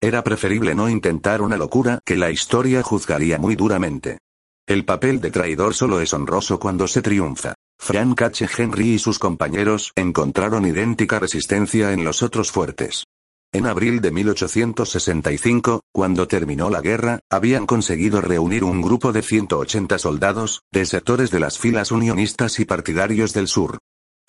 Era 0.02 0.24
preferible 0.24 0.76
no 0.76 0.88
intentar 0.88 1.42
una 1.42 1.58
locura 1.58 2.00
que 2.06 2.16
la 2.16 2.32
historia 2.32 2.82
juzgaría 2.82 3.38
muy 3.38 3.58
duramente. 3.58 4.20
El 4.66 4.86
papel 4.86 5.20
de 5.20 5.30
traidor 5.30 5.74
solo 5.74 6.00
es 6.00 6.14
honroso 6.14 6.58
cuando 6.58 6.88
se 6.88 7.02
triunfa. 7.02 7.56
Frank 7.78 8.22
H. 8.22 8.48
Henry 8.58 8.94
y 8.94 9.00
sus 9.00 9.20
compañeros 9.20 9.92
encontraron 9.96 10.66
idéntica 10.66 11.20
resistencia 11.20 11.92
en 11.92 12.06
los 12.06 12.24
otros 12.24 12.50
fuertes. 12.50 13.04
En 13.52 13.66
abril 13.66 14.00
de 14.00 14.12
1865, 14.12 15.82
cuando 15.92 16.28
terminó 16.28 16.70
la 16.70 16.82
guerra, 16.82 17.20
habían 17.30 17.66
conseguido 17.66 18.22
reunir 18.22 18.64
un 18.64 18.82
grupo 18.82 19.12
de 19.12 19.22
180 19.22 19.98
soldados, 19.98 20.62
desertores 20.72 21.30
de 21.30 21.40
las 21.42 21.58
filas 21.58 21.92
unionistas 21.92 22.60
y 22.60 22.66
partidarios 22.66 23.34
del 23.34 23.48
sur. 23.48 23.80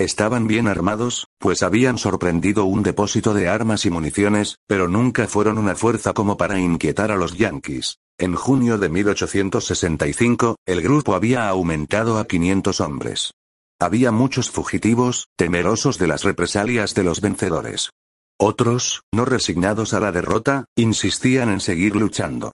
Estaban 0.00 0.46
bien 0.46 0.66
armados, 0.66 1.26
pues 1.38 1.62
habían 1.62 1.98
sorprendido 1.98 2.64
un 2.64 2.82
depósito 2.82 3.34
de 3.34 3.50
armas 3.50 3.84
y 3.84 3.90
municiones, 3.90 4.56
pero 4.66 4.88
nunca 4.88 5.26
fueron 5.26 5.58
una 5.58 5.74
fuerza 5.74 6.14
como 6.14 6.38
para 6.38 6.58
inquietar 6.58 7.10
a 7.10 7.16
los 7.16 7.36
yanquis. 7.36 7.98
En 8.16 8.34
junio 8.34 8.78
de 8.78 8.88
1865, 8.88 10.56
el 10.64 10.80
grupo 10.80 11.14
había 11.14 11.50
aumentado 11.50 12.18
a 12.18 12.26
500 12.26 12.80
hombres. 12.80 13.32
Había 13.78 14.10
muchos 14.10 14.50
fugitivos, 14.50 15.26
temerosos 15.36 15.98
de 15.98 16.06
las 16.06 16.24
represalias 16.24 16.94
de 16.94 17.04
los 17.04 17.20
vencedores. 17.20 17.90
Otros, 18.38 19.02
no 19.12 19.26
resignados 19.26 19.92
a 19.92 20.00
la 20.00 20.12
derrota, 20.12 20.64
insistían 20.76 21.50
en 21.50 21.60
seguir 21.60 21.94
luchando. 21.94 22.52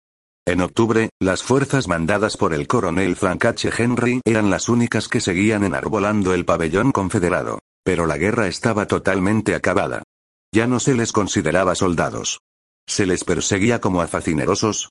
En 0.48 0.60
octubre, 0.60 1.10
las 1.20 1.42
fuerzas 1.42 1.88
mandadas 1.88 2.36
por 2.36 2.54
el 2.54 2.68
coronel 2.68 3.16
Frank 3.16 3.46
H. 3.46 3.68
Henry 3.76 4.20
eran 4.24 4.48
las 4.48 4.68
únicas 4.68 5.08
que 5.08 5.20
seguían 5.20 5.64
enarbolando 5.64 6.34
el 6.34 6.44
pabellón 6.44 6.92
confederado. 6.92 7.58
Pero 7.84 8.06
la 8.06 8.16
guerra 8.16 8.46
estaba 8.46 8.86
totalmente 8.86 9.56
acabada. 9.56 10.04
Ya 10.54 10.68
no 10.68 10.78
se 10.78 10.94
les 10.94 11.10
consideraba 11.10 11.74
soldados. 11.74 12.38
Se 12.86 13.06
les 13.06 13.24
perseguía 13.24 13.80
como 13.80 14.00
a 14.02 14.08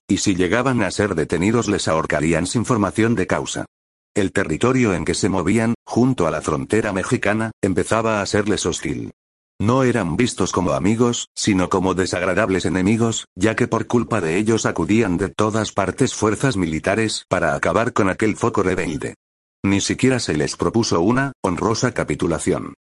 y 0.10 0.18
si 0.18 0.36
llegaban 0.36 0.84
a 0.84 0.92
ser 0.92 1.16
detenidos 1.16 1.70
les 1.70 1.88
ahorcarían 1.88 2.48
sin 2.48 2.66
formación 2.66 3.16
de 3.16 3.26
causa. 3.26 3.66
El 4.14 4.34
territorio 4.34 4.94
en 4.94 5.06
que 5.06 5.14
se 5.14 5.30
movían, 5.30 5.74
junto 5.86 6.28
a 6.28 6.32
la 6.32 6.42
frontera 6.42 6.92
mexicana, 6.92 7.52
empezaba 7.62 8.22
a 8.22 8.26
serles 8.26 8.66
hostil. 8.66 9.14
No 9.60 9.84
eran 9.84 10.18
vistos 10.18 10.52
como 10.52 10.72
amigos, 10.72 11.30
sino 11.34 11.70
como 11.70 11.94
desagradables 11.94 12.66
enemigos, 12.66 13.26
ya 13.36 13.56
que 13.56 13.68
por 13.68 13.88
culpa 13.88 14.20
de 14.20 14.38
ellos 14.38 14.66
acudían 14.66 15.18
de 15.18 15.30
todas 15.30 15.72
partes 15.72 16.14
fuerzas 16.14 16.58
militares 16.58 17.24
para 17.30 17.56
acabar 17.56 17.94
con 17.94 18.10
aquel 18.10 18.36
foco 18.36 18.64
rebelde. 18.64 19.16
Ni 19.64 19.80
siquiera 19.80 20.20
se 20.20 20.36
les 20.36 20.58
propuso 20.58 21.00
una 21.00 21.32
honrosa 21.42 21.94
capitulación. 21.94 22.74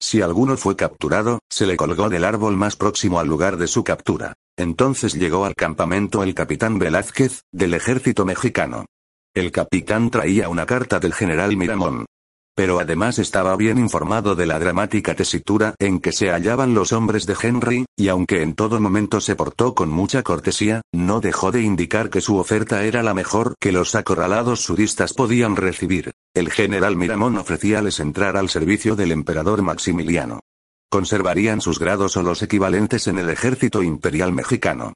Si 0.00 0.22
alguno 0.22 0.56
fue 0.56 0.74
capturado, 0.74 1.38
se 1.50 1.66
le 1.66 1.76
colgó 1.76 2.08
del 2.08 2.24
árbol 2.24 2.56
más 2.56 2.76
próximo 2.76 3.20
al 3.20 3.28
lugar 3.28 3.58
de 3.58 3.68
su 3.68 3.84
captura. 3.84 4.32
Entonces 4.56 5.14
llegó 5.14 5.44
al 5.44 5.54
campamento 5.54 6.22
el 6.22 6.34
capitán 6.34 6.78
Velázquez, 6.78 7.42
del 7.52 7.74
ejército 7.74 8.24
mexicano. 8.24 8.86
El 9.34 9.52
capitán 9.52 10.10
traía 10.10 10.48
una 10.48 10.66
carta 10.66 10.98
del 10.98 11.14
general 11.14 11.56
Miramón. 11.56 12.06
Pero 12.54 12.80
además 12.80 13.18
estaba 13.18 13.56
bien 13.56 13.78
informado 13.78 14.34
de 14.34 14.44
la 14.44 14.58
dramática 14.58 15.14
tesitura 15.14 15.74
en 15.78 16.00
que 16.00 16.12
se 16.12 16.30
hallaban 16.30 16.74
los 16.74 16.92
hombres 16.92 17.24
de 17.26 17.34
Henry, 17.40 17.86
y 17.96 18.08
aunque 18.08 18.42
en 18.42 18.54
todo 18.54 18.78
momento 18.78 19.20
se 19.22 19.36
portó 19.36 19.74
con 19.74 19.88
mucha 19.88 20.22
cortesía, 20.22 20.82
no 20.92 21.20
dejó 21.20 21.50
de 21.50 21.62
indicar 21.62 22.10
que 22.10 22.20
su 22.20 22.36
oferta 22.36 22.84
era 22.84 23.02
la 23.02 23.14
mejor 23.14 23.54
que 23.58 23.72
los 23.72 23.94
acorralados 23.94 24.60
sudistas 24.60 25.14
podían 25.14 25.56
recibir. 25.56 26.12
El 26.34 26.50
general 26.50 26.96
Miramón 26.96 27.38
ofrecíales 27.38 28.00
entrar 28.00 28.36
al 28.36 28.50
servicio 28.50 28.96
del 28.96 29.12
emperador 29.12 29.62
Maximiliano. 29.62 30.40
Conservarían 30.90 31.62
sus 31.62 31.78
grados 31.78 32.18
o 32.18 32.22
los 32.22 32.42
equivalentes 32.42 33.06
en 33.06 33.18
el 33.18 33.30
ejército 33.30 33.82
imperial 33.82 34.32
mexicano. 34.32 34.92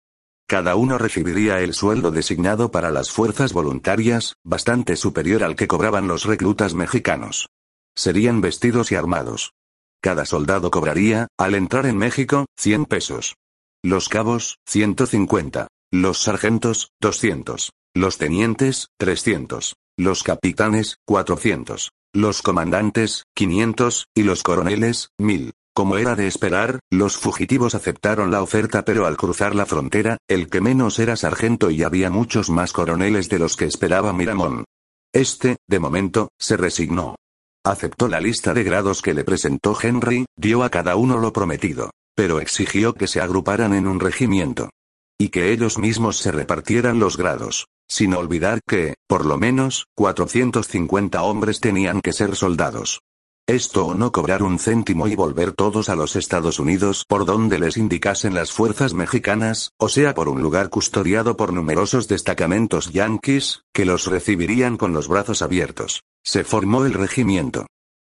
Cada 0.49 0.76
uno 0.76 0.97
recibiría 0.97 1.61
el 1.61 1.75
sueldo 1.75 2.12
designado 2.12 2.71
para 2.71 2.91
las 2.91 3.11
fuerzas 3.11 3.53
voluntarias, 3.53 4.37
bastante 4.45 4.95
superior 4.95 5.43
al 5.43 5.57
que 5.57 5.67
cobraban 5.67 6.07
los 6.07 6.25
reclutas 6.25 6.75
mexicanos. 6.75 7.49
Serían 7.97 8.41
vestidos 8.41 8.93
y 8.93 8.95
armados. 8.95 9.55
Cada 10.00 10.25
soldado 10.25 10.71
cobraría, 10.71 11.26
al 11.37 11.57
entrar 11.57 11.87
en 11.87 11.97
México, 11.97 12.47
100 12.59 12.85
pesos. 12.85 13.35
Los 13.83 14.09
cabos, 14.09 14.59
150. 14.67 15.67
Los 15.93 16.23
sargentos, 16.23 16.91
200. 17.00 17.73
Los 17.95 18.19
tenientes, 18.19 18.88
300. 18.99 19.75
Los 19.97 20.23
capitanes, 20.23 20.99
400. 21.07 21.91
Los 22.15 22.43
comandantes, 22.43 23.25
500, 23.35 24.07
y 24.15 24.23
los 24.23 24.45
coroneles, 24.45 25.11
1000. 25.19 25.55
Como 25.76 25.99
era 25.99 26.14
de 26.14 26.26
esperar, 26.26 26.80
los 26.90 27.18
fugitivos 27.18 27.75
aceptaron 27.75 28.30
la 28.30 28.40
oferta 28.40 28.83
pero 28.87 29.04
al 29.04 29.18
cruzar 29.18 29.54
la 29.54 29.66
frontera, 29.66 30.16
el 30.26 30.49
que 30.49 30.62
menos 30.62 30.99
era 30.99 31.16
sargento 31.16 31.71
y 31.71 31.83
había 31.83 32.09
muchos 32.09 32.49
más 32.49 32.73
coroneles 32.73 33.28
de 33.28 33.38
los 33.38 33.59
que 33.59 33.66
esperaba 33.66 34.14
Miramón. 34.14 34.64
Este, 35.12 35.59
de 35.68 35.78
momento, 35.78 36.30
se 36.40 36.56
resignó. 36.56 37.16
Aceptó 37.62 38.09
la 38.09 38.23
lista 38.23 38.54
de 38.54 38.64
grados 38.64 39.02
que 39.02 39.12
le 39.12 39.23
presentó 39.23 39.76
Henry, 39.78 40.25
dio 40.35 40.64
a 40.64 40.71
cada 40.71 40.97
uno 40.97 41.18
lo 41.18 41.35
prometido. 41.35 41.90
Pero 42.14 42.40
exigió 42.40 42.95
que 42.95 43.06
se 43.06 43.21
agruparan 43.21 43.75
en 43.75 43.87
un 43.87 44.00
regimiento. 44.00 44.71
Y 45.18 45.28
que 45.28 45.52
ellos 45.52 45.76
mismos 45.76 46.16
se 46.16 46.33
repartieran 46.33 47.00
los 47.00 47.18
grados. 47.18 47.66
Sin 47.87 48.14
olvidar 48.14 48.61
que, 48.66 48.95
por 49.06 49.26
lo 49.26 49.37
menos, 49.37 49.85
450 49.95 51.23
hombres 51.23 51.61
tenían 51.61 52.00
que 52.00 52.14
ser 52.14 52.35
soldados. 52.35 53.02
Esto 53.49 53.87
o 53.87 53.95
no 53.95 54.11
cobrar 54.11 54.43
un 54.43 54.59
céntimo 54.59 55.07
y 55.07 55.15
volver 55.15 55.53
todos 55.53 55.88
a 55.88 55.95
los 55.95 56.17
Estados 56.17 56.59
Unidos 56.59 57.05
por 57.07 57.25
donde 57.25 57.61
les 57.61 57.76
indicasen 57.76 58.35
las 58.35 58.50
fuerzas 58.50 58.93
mexicanas, 58.93 59.71
o 59.79 59.88
sea 59.88 60.15
por 60.15 60.29
un 60.29 60.43
lugar 60.43 60.69
custodiado 60.69 61.37
por 61.37 61.53
numerosos 61.53 62.09
destacamentos 62.09 62.93
yanquis, 62.93 63.62
que 63.73 63.85
los 63.85 64.09
recibirían 64.09 64.76
con 64.76 64.93
los 64.93 65.07
brazos 65.07 65.43
abiertos. 65.43 66.03
Se 66.25 66.43
formó 66.43 66.87
el 66.87 66.95
regimiento. 66.95 67.67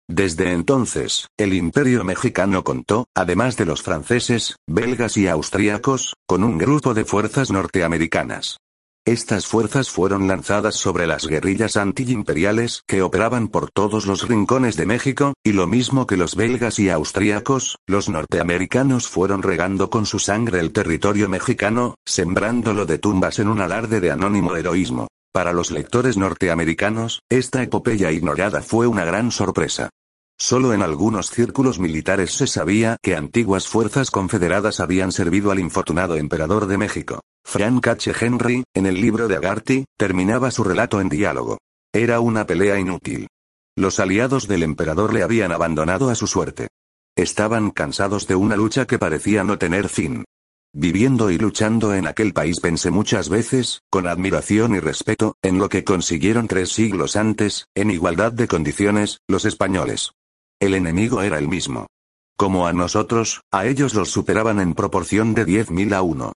Desde 0.08 0.50
entonces, 0.52 1.28
el 1.36 1.54
imperio 1.54 2.02
mexicano 2.02 2.64
contó, 2.64 3.06
además 3.14 3.56
de 3.56 3.66
los 3.66 3.82
franceses, 3.82 4.56
belgas 4.66 5.16
y 5.16 5.28
austríacos, 5.28 6.14
con 6.26 6.42
un 6.42 6.58
grupo 6.58 6.94
de 6.94 7.04
fuerzas 7.04 7.52
norteamericanas. 7.52 8.56
Estas 9.08 9.46
fuerzas 9.46 9.88
fueron 9.88 10.28
lanzadas 10.28 10.74
sobre 10.74 11.06
las 11.06 11.26
guerrillas 11.26 11.78
antiimperiales 11.78 12.82
que 12.86 13.00
operaban 13.00 13.48
por 13.48 13.70
todos 13.70 14.04
los 14.04 14.28
rincones 14.28 14.76
de 14.76 14.84
México, 14.84 15.32
y 15.42 15.52
lo 15.52 15.66
mismo 15.66 16.06
que 16.06 16.18
los 16.18 16.36
belgas 16.36 16.78
y 16.78 16.90
austríacos, 16.90 17.78
los 17.86 18.10
norteamericanos 18.10 19.08
fueron 19.08 19.42
regando 19.42 19.88
con 19.88 20.04
su 20.04 20.18
sangre 20.18 20.60
el 20.60 20.72
territorio 20.72 21.26
mexicano, 21.26 21.94
sembrándolo 22.04 22.84
de 22.84 22.98
tumbas 22.98 23.38
en 23.38 23.48
un 23.48 23.62
alarde 23.62 24.00
de 24.00 24.10
anónimo 24.10 24.54
heroísmo. 24.56 25.08
Para 25.32 25.54
los 25.54 25.70
lectores 25.70 26.18
norteamericanos, 26.18 27.22
esta 27.30 27.62
epopeya 27.62 28.12
ignorada 28.12 28.60
fue 28.60 28.86
una 28.86 29.06
gran 29.06 29.30
sorpresa. 29.30 29.88
Solo 30.40 30.72
en 30.72 30.82
algunos 30.82 31.30
círculos 31.30 31.80
militares 31.80 32.32
se 32.32 32.46
sabía 32.46 32.96
que 33.02 33.16
antiguas 33.16 33.66
fuerzas 33.66 34.12
confederadas 34.12 34.78
habían 34.78 35.10
servido 35.10 35.50
al 35.50 35.58
infortunado 35.58 36.14
emperador 36.14 36.66
de 36.66 36.78
México. 36.78 37.20
Frank 37.44 37.84
H. 37.88 38.12
Henry, 38.20 38.62
en 38.72 38.86
el 38.86 39.00
libro 39.00 39.26
de 39.26 39.34
Agarty, 39.34 39.84
terminaba 39.96 40.52
su 40.52 40.62
relato 40.62 41.00
en 41.00 41.08
diálogo. 41.08 41.58
Era 41.92 42.20
una 42.20 42.46
pelea 42.46 42.78
inútil. 42.78 43.26
Los 43.76 43.98
aliados 43.98 44.46
del 44.46 44.62
emperador 44.62 45.12
le 45.12 45.24
habían 45.24 45.50
abandonado 45.50 46.08
a 46.08 46.14
su 46.14 46.28
suerte. 46.28 46.68
Estaban 47.16 47.72
cansados 47.72 48.28
de 48.28 48.36
una 48.36 48.56
lucha 48.56 48.86
que 48.86 48.98
parecía 48.98 49.42
no 49.42 49.58
tener 49.58 49.88
fin. 49.88 50.24
Viviendo 50.72 51.30
y 51.30 51.38
luchando 51.38 51.94
en 51.94 52.06
aquel 52.06 52.32
país 52.32 52.60
pensé 52.60 52.92
muchas 52.92 53.28
veces, 53.28 53.80
con 53.90 54.06
admiración 54.06 54.76
y 54.76 54.78
respeto, 54.78 55.34
en 55.42 55.58
lo 55.58 55.68
que 55.68 55.82
consiguieron 55.82 56.46
tres 56.46 56.70
siglos 56.70 57.16
antes, 57.16 57.66
en 57.74 57.90
igualdad 57.90 58.32
de 58.32 58.46
condiciones, 58.46 59.18
los 59.26 59.44
españoles. 59.44 60.12
El 60.60 60.74
enemigo 60.74 61.22
era 61.22 61.38
el 61.38 61.48
mismo. 61.48 61.86
Como 62.36 62.66
a 62.66 62.72
nosotros, 62.72 63.42
a 63.52 63.66
ellos 63.66 63.94
los 63.94 64.10
superaban 64.10 64.60
en 64.60 64.74
proporción 64.74 65.34
de 65.34 65.46
10.000 65.46 65.94
a 65.94 66.02
1. 66.02 66.32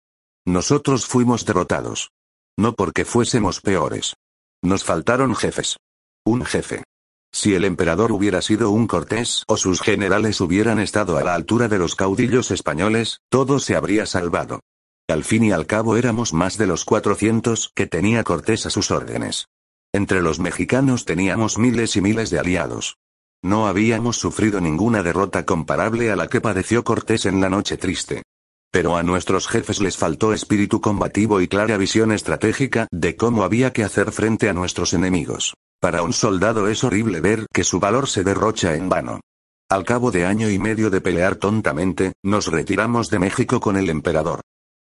Nosotros 0.47 1.07
fuimos 1.07 1.45
derrotados. 1.45 2.11
No 2.57 2.75
porque 2.75 3.05
fuésemos 3.05 3.61
peores. 3.61 4.15
Nos 4.63 4.85
faltaron 4.85 5.35
jefes. 5.35 5.77
Un 6.25 6.45
jefe. 6.45 6.85
Si 7.33 7.55
el 7.55 7.65
emperador 7.65 8.13
hubiera 8.13 8.43
sido 8.43 8.71
un 8.71 8.87
cortés 8.87 9.43
o 9.49 9.57
sus 9.57 9.81
generales 9.81 10.41
hubieran 10.41 10.79
estado 10.79 11.17
a 11.17 11.25
la 11.25 11.35
altura 11.35 11.67
de 11.67 11.79
los 11.79 11.97
caudillos 11.97 12.51
españoles, 12.51 13.21
todo 13.29 13.59
se 13.59 13.75
habría 13.75 14.07
salvado. 14.07 14.61
Al 15.09 15.25
fin 15.25 15.45
y 15.45 15.53
al 15.53 15.67
cabo 15.67 15.97
éramos 15.97 16.33
más 16.33 16.59
de 16.59 16.67
los 16.67 16.85
400 16.85 17.73
que 17.75 17.87
tenía 17.87 18.23
Cortés 18.23 18.67
a 18.67 18.71
sus 18.71 18.91
órdenes. 18.91 19.49
Entre 19.93 20.23
los 20.23 20.39
mexicanos 20.39 21.05
teníamos 21.05 21.59
miles 21.59 21.97
y 21.97 22.01
miles 22.01 22.31
de 22.31 22.39
aliados. 22.39 22.99
No 23.45 23.67
habíamos 23.67 24.19
sufrido 24.19 24.61
ninguna 24.61 25.03
derrota 25.03 25.45
comparable 25.45 26.13
a 26.13 26.17
la 26.17 26.29
que 26.29 26.41
padeció 26.41 26.85
Cortés 26.85 27.27
en 27.27 27.41
la 27.41 27.49
noche 27.51 27.77
triste. 27.77 28.23
Pero 28.71 28.97
a 28.97 29.03
nuestros 29.03 29.49
jefes 29.49 29.81
les 29.81 29.97
faltó 29.97 30.33
espíritu 30.33 30.81
combativo 30.81 31.41
y 31.41 31.49
clara 31.49 31.77
visión 31.77 32.13
estratégica 32.13 32.87
de 32.93 33.17
cómo 33.17 33.43
había 33.43 33.73
que 33.73 33.83
hacer 33.83 34.13
frente 34.13 34.49
a 34.49 34.53
nuestros 34.53 34.95
enemigos. 34.95 35.55
Para 35.81 36.03
un 36.03 36.13
soldado 36.13 36.69
es 36.69 36.85
horrible 36.85 37.21
ver 37.21 37.47
que 37.53 37.65
su 37.65 37.81
valor 37.81 38.09
se 38.09 38.23
derrocha 38.23 38.77
en 38.77 38.89
vano. 38.89 39.21
Al 39.69 39.85
cabo 39.85 40.13
de 40.13 40.25
año 40.25 40.49
y 40.49 40.61
medio 40.61 40.89
de 40.91 41.01
pelear 41.01 41.35
tontamente, 41.35 42.13
nos 42.23 42.47
retiramos 42.47 43.11
de 43.11 43.19
México 43.19 43.61
con 43.61 43.77
el 43.77 43.91
emperador. 43.91 44.41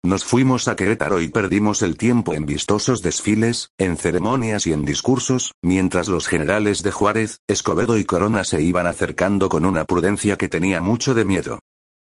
Nos 0.05 0.23
fuimos 0.23 0.67
a 0.67 0.75
Querétaro 0.75 1.19
y 1.19 1.29
perdimos 1.29 1.81
el 1.81 1.97
tiempo 1.97 2.35
en 2.35 2.45
vistosos 2.45 3.01
desfiles, 3.01 3.71
en 3.79 3.97
ceremonias 3.97 4.67
y 4.67 4.71
en 4.71 4.85
discursos, 4.85 5.53
mientras 5.63 6.09
los 6.09 6.27
generales 6.27 6.83
de 6.83 6.91
Juárez, 6.91 7.39
Escobedo 7.47 7.97
y 7.97 8.05
Corona 8.05 8.43
se 8.43 8.61
iban 8.61 8.85
acercando 8.85 9.49
con 9.49 9.65
una 9.65 9.83
prudencia 9.83 10.37
que 10.37 10.47
tenía 10.47 10.79
mucho 10.79 11.15
de 11.15 11.25
miedo. 11.25 11.57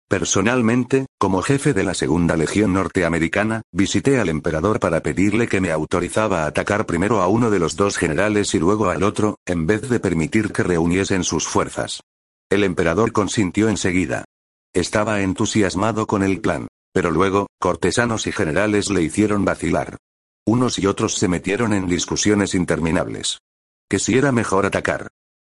Personalmente, 0.06 1.06
como 1.18 1.40
jefe 1.40 1.73
de 1.73 1.82
la 1.82 1.94
Segunda 1.94 2.37
Legión 2.37 2.75
Norteamericana, 2.75 3.62
visité 3.73 4.20
al 4.20 4.28
emperador 4.28 4.80
para 4.80 5.00
pedirle 5.00 5.49
que 5.49 5.62
me 5.62 5.73
autorizaba 5.73 6.42
a 6.42 6.49
atacar 6.49 6.84
primero 6.84 7.23
a 7.23 7.28
uno 7.28 7.49
de 7.50 7.58
los 7.58 7.75
dos 7.75 7.96
generales 7.96 8.54
y 8.54 8.58
luego 8.58 8.90
al 8.90 9.02
otro, 9.02 9.38
en 9.46 9.66
vez 9.66 9.88
de 9.88 9.99
permitir 9.99 10.52
que 10.52 10.62
reuniesen 10.62 11.25
sus 11.25 11.49
fuerzas. 11.49 12.02
El 12.50 12.64
emperador 12.64 13.12
consintió 13.12 13.70
enseguida. 13.70 14.26
Estaba 14.75 15.23
entusiasmado 15.23 16.06
con 16.06 16.23
el 16.23 16.42
plan. 16.42 16.68
Pero 16.94 17.10
luego, 17.10 17.48
cortesanos 17.58 18.26
y 18.26 18.32
generales 18.32 18.88
le 18.88 19.02
hicieron 19.02 19.44
vacilar. 19.44 19.98
Unos 20.46 20.78
y 20.78 20.86
otros 20.86 21.14
se 21.14 21.28
metieron 21.28 21.74
en 21.74 21.88
discusiones 21.88 22.54
interminables. 22.54 23.40
Que 23.90 23.98
si 23.98 24.16
era 24.16 24.32
mejor 24.32 24.64
atacar, 24.64 25.08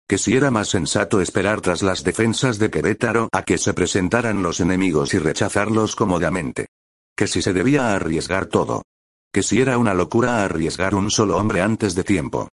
que 0.07 0.17
si 0.17 0.35
era 0.35 0.51
más 0.51 0.69
sensato 0.69 1.21
esperar 1.21 1.61
tras 1.61 1.81
las 1.81 2.03
defensas 2.03 2.59
de 2.59 2.69
Querétaro 2.69 3.29
a 3.31 3.43
que 3.43 3.57
se 3.57 3.73
presentaran 3.73 4.43
los 4.43 4.59
enemigos 4.59 5.13
y 5.13 5.19
rechazarlos 5.19 5.95
cómodamente. 5.95 6.67
Que 7.15 7.27
si 7.27 7.41
se 7.41 7.53
debía 7.53 7.93
arriesgar 7.95 8.47
todo. 8.47 8.83
Que 9.31 9.43
si 9.43 9.61
era 9.61 9.77
una 9.77 9.93
locura 9.93 10.43
arriesgar 10.43 10.95
un 10.95 11.09
solo 11.09 11.37
hombre 11.37 11.61
antes 11.61 11.95
de 11.95 12.03
tiempo. 12.03 12.49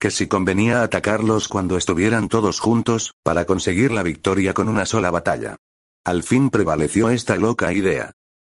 Que 0.00 0.10
si 0.10 0.26
convenía 0.26 0.82
atacarlos 0.82 1.48
cuando 1.48 1.76
estuvieran 1.76 2.28
todos 2.28 2.60
juntos, 2.60 3.14
para 3.22 3.44
conseguir 3.44 3.92
la 3.92 4.02
victoria 4.02 4.52
con 4.52 4.68
una 4.68 4.84
sola 4.84 5.10
batalla. 5.10 5.56
Al 6.04 6.22
fin 6.22 6.50
prevaleció 6.50 7.10
esta 7.10 7.36
loca 7.36 7.72
idea. 7.72 8.12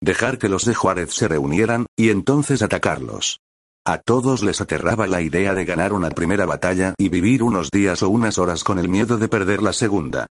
Dejar 0.05 0.37
que 0.37 0.49
los 0.49 0.65
de 0.65 0.75
Juárez 0.75 1.15
se 1.15 1.27
reunieran, 1.27 1.87
y 1.95 2.11
entonces 2.11 2.61
atacarlos. 2.61 3.39
A 3.83 3.97
todos 3.97 4.43
les 4.43 4.61
aterraba 4.61 5.07
la 5.07 5.23
idea 5.23 5.55
de 5.55 5.65
ganar 5.65 5.93
una 5.93 6.11
primera 6.11 6.45
batalla 6.45 6.93
y 6.99 7.09
vivir 7.09 7.41
unos 7.41 7.71
días 7.71 8.03
o 8.03 8.09
unas 8.09 8.37
horas 8.37 8.63
con 8.63 8.77
el 8.77 8.87
miedo 8.87 9.17
de 9.17 9.27
perder 9.27 9.63
la 9.63 9.73
segunda. 9.73 10.27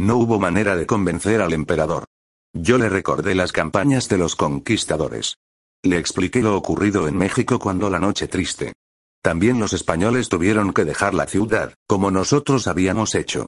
No 0.00 0.16
hubo 0.16 0.38
manera 0.38 0.76
de 0.76 0.86
convencer 0.86 1.42
al 1.42 1.52
emperador. 1.52 2.06
Yo 2.54 2.78
le 2.78 2.88
recordé 2.88 3.34
las 3.34 3.52
campañas 3.52 4.08
de 4.08 4.16
los 4.16 4.34
conquistadores. 4.34 5.36
Le 5.82 5.98
expliqué 5.98 6.40
lo 6.40 6.56
ocurrido 6.56 7.06
en 7.06 7.18
México 7.18 7.58
cuando 7.58 7.90
la 7.90 7.98
noche 7.98 8.28
triste. 8.28 8.72
También 9.22 9.60
los 9.60 9.74
españoles 9.74 10.30
tuvieron 10.30 10.72
que 10.72 10.86
dejar 10.86 11.12
la 11.12 11.26
ciudad, 11.26 11.74
como 11.86 12.10
nosotros 12.10 12.66
habíamos 12.66 13.14
hecho. 13.14 13.44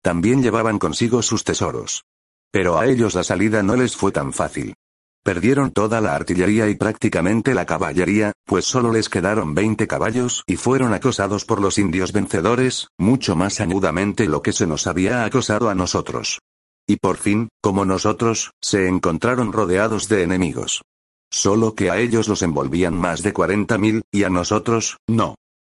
También 0.00 0.44
llevaban 0.44 0.78
consigo 0.78 1.22
sus 1.22 1.42
tesoros. 1.42 2.04
Pero 2.52 2.78
a 2.78 2.86
ellos 2.86 3.16
la 3.16 3.24
salida 3.24 3.64
no 3.64 3.74
les 3.74 3.96
fue 3.96 4.12
tan 4.12 4.32
fácil. 4.32 4.74
Perdieron 5.24 5.70
toda 5.70 6.02
la 6.02 6.14
artillería 6.14 6.68
y 6.68 6.74
prácticamente 6.74 7.54
la 7.54 7.64
caballería, 7.64 8.32
pues 8.44 8.66
solo 8.66 8.92
les 8.92 9.08
quedaron 9.08 9.54
20 9.54 9.86
caballos 9.86 10.44
y 10.46 10.56
fueron 10.56 10.92
acosados 10.92 11.46
por 11.46 11.62
los 11.62 11.78
indios 11.78 12.12
vencedores, 12.12 12.88
mucho 12.98 13.34
más 13.34 13.62
añudamente 13.62 14.26
lo 14.26 14.42
que 14.42 14.52
se 14.52 14.66
nos 14.66 14.86
había 14.86 15.24
acosado 15.24 15.70
a 15.70 15.74
nosotros. 15.74 16.40
Y 16.86 16.96
por 16.96 17.16
fin, 17.16 17.48
como 17.62 17.86
nosotros, 17.86 18.50
se 18.60 18.86
encontraron 18.86 19.54
rodeados 19.54 20.10
de 20.10 20.24
enemigos. 20.24 20.82
Solo 21.30 21.74
que 21.74 21.90
a 21.90 21.98
ellos 21.98 22.28
los 22.28 22.42
envolvían 22.42 22.94
más 22.94 23.22
de 23.22 23.32
40.000, 23.32 24.02
y 24.12 24.24
a 24.24 24.28
nosotros, 24.28 24.98
no. 25.08 25.36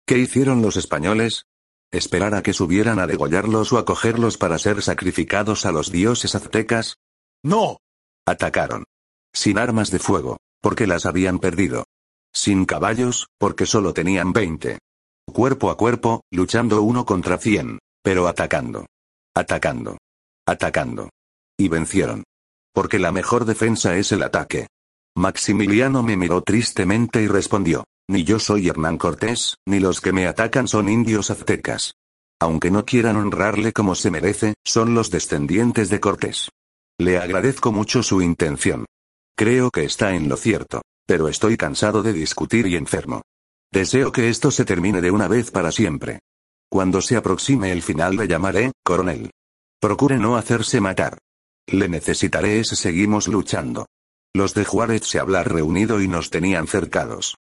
¿Qué 0.07 0.17
hicieron 0.17 0.63
los 0.63 0.75
españoles? 0.75 1.45
¿Esperar 1.91 2.33
a 2.33 2.41
que 2.41 2.53
subieran 2.53 2.97
a 2.97 3.05
degollarlos 3.05 3.71
o 3.73 3.77
a 3.77 3.85
cogerlos 3.85 4.39
para 4.39 4.57
ser 4.57 4.81
sacrificados 4.81 5.67
a 5.67 5.71
los 5.71 5.91
dioses 5.91 6.33
aztecas? 6.33 6.97
No. 7.43 7.77
Atacaron. 8.25 8.85
Sin 9.35 9.57
armas 9.57 9.91
de 9.91 9.99
fuego, 9.99 10.37
porque 10.61 10.87
las 10.87 11.05
habían 11.05 11.39
perdido. 11.39 11.83
Sin 12.33 12.65
caballos, 12.65 13.27
porque 13.37 13.65
solo 13.65 13.93
tenían 13.93 14.31
20. 14.31 14.79
Cuerpo 15.25 15.69
a 15.69 15.75
cuerpo, 15.77 16.21
luchando 16.31 16.81
uno 16.81 17.05
contra 17.05 17.37
cien. 17.37 17.79
Pero 18.01 18.29
atacando. 18.29 18.85
Atacando. 19.35 19.97
Atacando. 20.47 21.09
Y 21.57 21.67
vencieron. 21.67 22.23
Porque 22.73 22.97
la 22.97 23.11
mejor 23.11 23.43
defensa 23.43 23.97
es 23.97 24.13
el 24.13 24.23
ataque. 24.23 24.67
Maximiliano 25.17 26.01
me 26.01 26.15
miró 26.15 26.41
tristemente 26.41 27.21
y 27.21 27.27
respondió. 27.27 27.83
Ni 28.07 28.23
yo 28.23 28.39
soy 28.39 28.69
Hernán 28.69 28.97
Cortés, 28.97 29.57
ni 29.67 29.81
los 29.81 29.99
que 29.99 30.13
me 30.13 30.27
atacan 30.27 30.69
son 30.69 30.87
indios 30.87 31.29
aztecas. 31.29 31.93
Aunque 32.39 32.71
no 32.71 32.85
quieran 32.85 33.17
honrarle 33.17 33.73
como 33.73 33.95
se 33.95 34.11
merece, 34.11 34.53
son 34.63 34.93
los 34.93 35.11
descendientes 35.11 35.89
de 35.89 35.99
Cortés. 35.99 36.49
Le 36.97 37.17
agradezco 37.17 37.73
mucho 37.73 38.01
su 38.01 38.21
intención. 38.21 38.85
Creo 39.37 39.69
que 39.69 39.83
está 39.83 40.15
en 40.15 40.29
lo 40.29 40.37
cierto. 40.37 40.81
Pero 41.07 41.27
estoy 41.27 41.55
cansado 41.57 42.01
de 42.01 42.13
discutir 42.13 42.65
y 42.67 42.75
enfermo. 42.75 43.21
Deseo 43.71 44.11
que 44.11 44.29
esto 44.29 44.49
se 44.49 44.65
termine 44.65 45.01
de 45.01 45.11
una 45.11 45.27
vez 45.27 45.51
para 45.51 45.71
siempre. 45.71 46.19
Cuando 46.69 47.01
se 47.01 47.15
aproxime 47.15 47.71
el 47.71 47.83
final 47.83 48.15
le 48.15 48.27
llamaré, 48.27 48.71
coronel. 48.83 49.31
Procure 49.79 50.17
no 50.17 50.35
hacerse 50.35 50.81
matar. 50.81 51.19
Le 51.67 51.89
necesitaré 51.89 52.63
si 52.63 52.75
seguimos 52.75 53.27
luchando. 53.27 53.85
Los 54.33 54.53
de 54.53 54.65
Juárez 54.65 55.03
se 55.03 55.19
hablar 55.19 55.51
reunido 55.51 56.01
y 56.01 56.07
nos 56.07 56.29
tenían 56.29 56.67
cercados. 56.67 57.35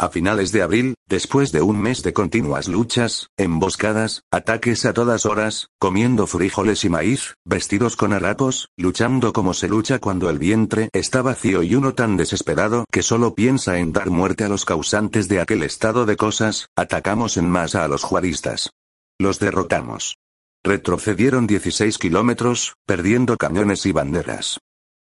A 0.00 0.08
finales 0.08 0.50
de 0.50 0.62
abril, 0.62 0.94
después 1.06 1.52
de 1.52 1.60
un 1.60 1.78
mes 1.78 2.02
de 2.02 2.14
continuas 2.14 2.68
luchas, 2.68 3.28
emboscadas, 3.36 4.22
ataques 4.30 4.86
a 4.86 4.94
todas 4.94 5.26
horas, 5.26 5.66
comiendo 5.78 6.26
frijoles 6.26 6.86
y 6.86 6.88
maíz, 6.88 7.34
vestidos 7.44 7.96
con 7.96 8.14
harapos, 8.14 8.70
luchando 8.78 9.34
como 9.34 9.52
se 9.52 9.68
lucha 9.68 9.98
cuando 9.98 10.30
el 10.30 10.38
vientre 10.38 10.88
está 10.94 11.20
vacío 11.20 11.62
y 11.62 11.74
uno 11.74 11.92
tan 11.92 12.16
desesperado 12.16 12.86
que 12.90 13.02
solo 13.02 13.34
piensa 13.34 13.78
en 13.78 13.92
dar 13.92 14.08
muerte 14.08 14.44
a 14.44 14.48
los 14.48 14.64
causantes 14.64 15.28
de 15.28 15.42
aquel 15.42 15.62
estado 15.62 16.06
de 16.06 16.16
cosas, 16.16 16.68
atacamos 16.76 17.36
en 17.36 17.50
masa 17.50 17.84
a 17.84 17.88
los 17.88 18.02
juaristas. 18.02 18.70
Los 19.18 19.38
derrotamos. 19.38 20.16
Retrocedieron 20.64 21.46
16 21.46 21.98
kilómetros, 21.98 22.72
perdiendo 22.86 23.36
cañones 23.36 23.84
y 23.84 23.92
banderas. 23.92 24.60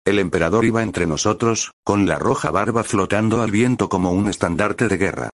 El 0.08 0.18
emperador 0.18 0.64
iba 0.64 0.82
entre 0.82 1.06
nosotros, 1.06 1.72
con 1.84 2.06
la 2.06 2.18
roja 2.18 2.50
barba 2.50 2.82
flotando 2.82 3.42
al 3.42 3.50
viento 3.50 3.90
como 3.90 4.10
un 4.10 4.30
estandarte 4.30 4.88
de 4.88 4.96
guerra. 4.96 5.28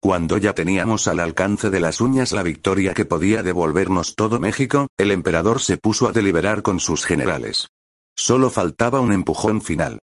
Cuando 0.00 0.38
ya 0.38 0.54
teníamos 0.54 1.08
al 1.08 1.18
alcance 1.18 1.68
de 1.68 1.80
las 1.80 2.00
uñas 2.00 2.30
la 2.30 2.44
victoria 2.44 2.94
que 2.94 3.04
podía 3.04 3.42
devolvernos 3.42 4.14
todo 4.14 4.38
México, 4.38 4.86
el 4.96 5.10
emperador 5.10 5.60
se 5.60 5.78
puso 5.78 6.06
a 6.06 6.12
deliberar 6.12 6.62
con 6.62 6.78
sus 6.78 7.04
generales. 7.04 7.70
Solo 8.14 8.50
faltaba 8.50 9.00
un 9.00 9.12
empujón 9.12 9.62
final. 9.62 9.98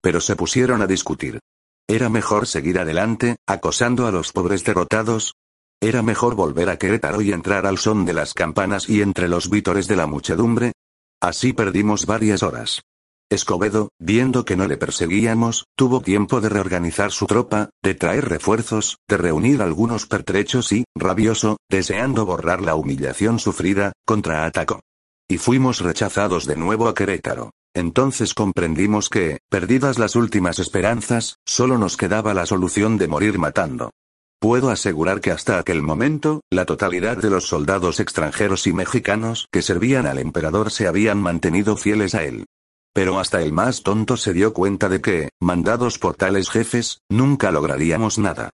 Pero 0.00 0.20
se 0.20 0.36
pusieron 0.36 0.80
a 0.80 0.86
discutir. 0.86 1.40
¿Era 1.88 2.08
mejor 2.08 2.46
seguir 2.46 2.78
adelante, 2.78 3.34
acosando 3.48 4.06
a 4.06 4.12
los 4.12 4.30
pobres 4.30 4.62
derrotados? 4.62 5.34
¿Era 5.80 6.02
mejor 6.02 6.36
volver 6.36 6.70
a 6.70 6.76
Querétaro 6.78 7.20
y 7.20 7.32
entrar 7.32 7.66
al 7.66 7.78
son 7.78 8.04
de 8.04 8.12
las 8.12 8.32
campanas 8.32 8.88
y 8.88 9.02
entre 9.02 9.26
los 9.26 9.50
vítores 9.50 9.88
de 9.88 9.96
la 9.96 10.06
muchedumbre? 10.06 10.70
Así 11.20 11.52
perdimos 11.52 12.06
varias 12.06 12.44
horas. 12.44 12.82
Escobedo, 13.32 13.88
viendo 13.98 14.44
que 14.44 14.56
no 14.56 14.66
le 14.66 14.76
perseguíamos, 14.76 15.64
tuvo 15.74 16.02
tiempo 16.02 16.42
de 16.42 16.50
reorganizar 16.50 17.12
su 17.12 17.26
tropa, 17.26 17.70
de 17.82 17.94
traer 17.94 18.28
refuerzos, 18.28 18.98
de 19.08 19.16
reunir 19.16 19.62
algunos 19.62 20.06
pertrechos 20.06 20.70
y, 20.72 20.84
rabioso, 20.94 21.56
deseando 21.70 22.26
borrar 22.26 22.60
la 22.60 22.74
humillación 22.74 23.38
sufrida, 23.38 23.92
contraatacó. 24.04 24.80
Y 25.28 25.38
fuimos 25.38 25.80
rechazados 25.80 26.46
de 26.46 26.56
nuevo 26.56 26.88
a 26.88 26.94
Querétaro. 26.94 27.52
Entonces 27.74 28.34
comprendimos 28.34 29.08
que, 29.08 29.38
perdidas 29.48 29.98
las 29.98 30.14
últimas 30.14 30.58
esperanzas, 30.58 31.36
solo 31.46 31.78
nos 31.78 31.96
quedaba 31.96 32.34
la 32.34 32.44
solución 32.44 32.98
de 32.98 33.08
morir 33.08 33.38
matando. 33.38 33.92
Puedo 34.42 34.68
asegurar 34.68 35.22
que 35.22 35.30
hasta 35.30 35.58
aquel 35.58 35.80
momento, 35.80 36.42
la 36.50 36.66
totalidad 36.66 37.16
de 37.16 37.30
los 37.30 37.46
soldados 37.46 37.98
extranjeros 37.98 38.66
y 38.66 38.74
mexicanos 38.74 39.46
que 39.50 39.62
servían 39.62 40.04
al 40.04 40.18
emperador 40.18 40.70
se 40.70 40.86
habían 40.86 41.22
mantenido 41.22 41.78
fieles 41.78 42.14
a 42.14 42.24
él. 42.24 42.44
Pero 42.94 43.18
hasta 43.18 43.40
el 43.40 43.52
más 43.52 43.82
tonto 43.82 44.16
se 44.16 44.32
dio 44.32 44.52
cuenta 44.52 44.88
de 44.88 45.00
que, 45.00 45.30
mandados 45.40 45.98
por 45.98 46.14
tales 46.14 46.50
jefes, 46.50 47.00
nunca 47.08 47.50
lograríamos 47.50 48.18
nada. 48.18 48.50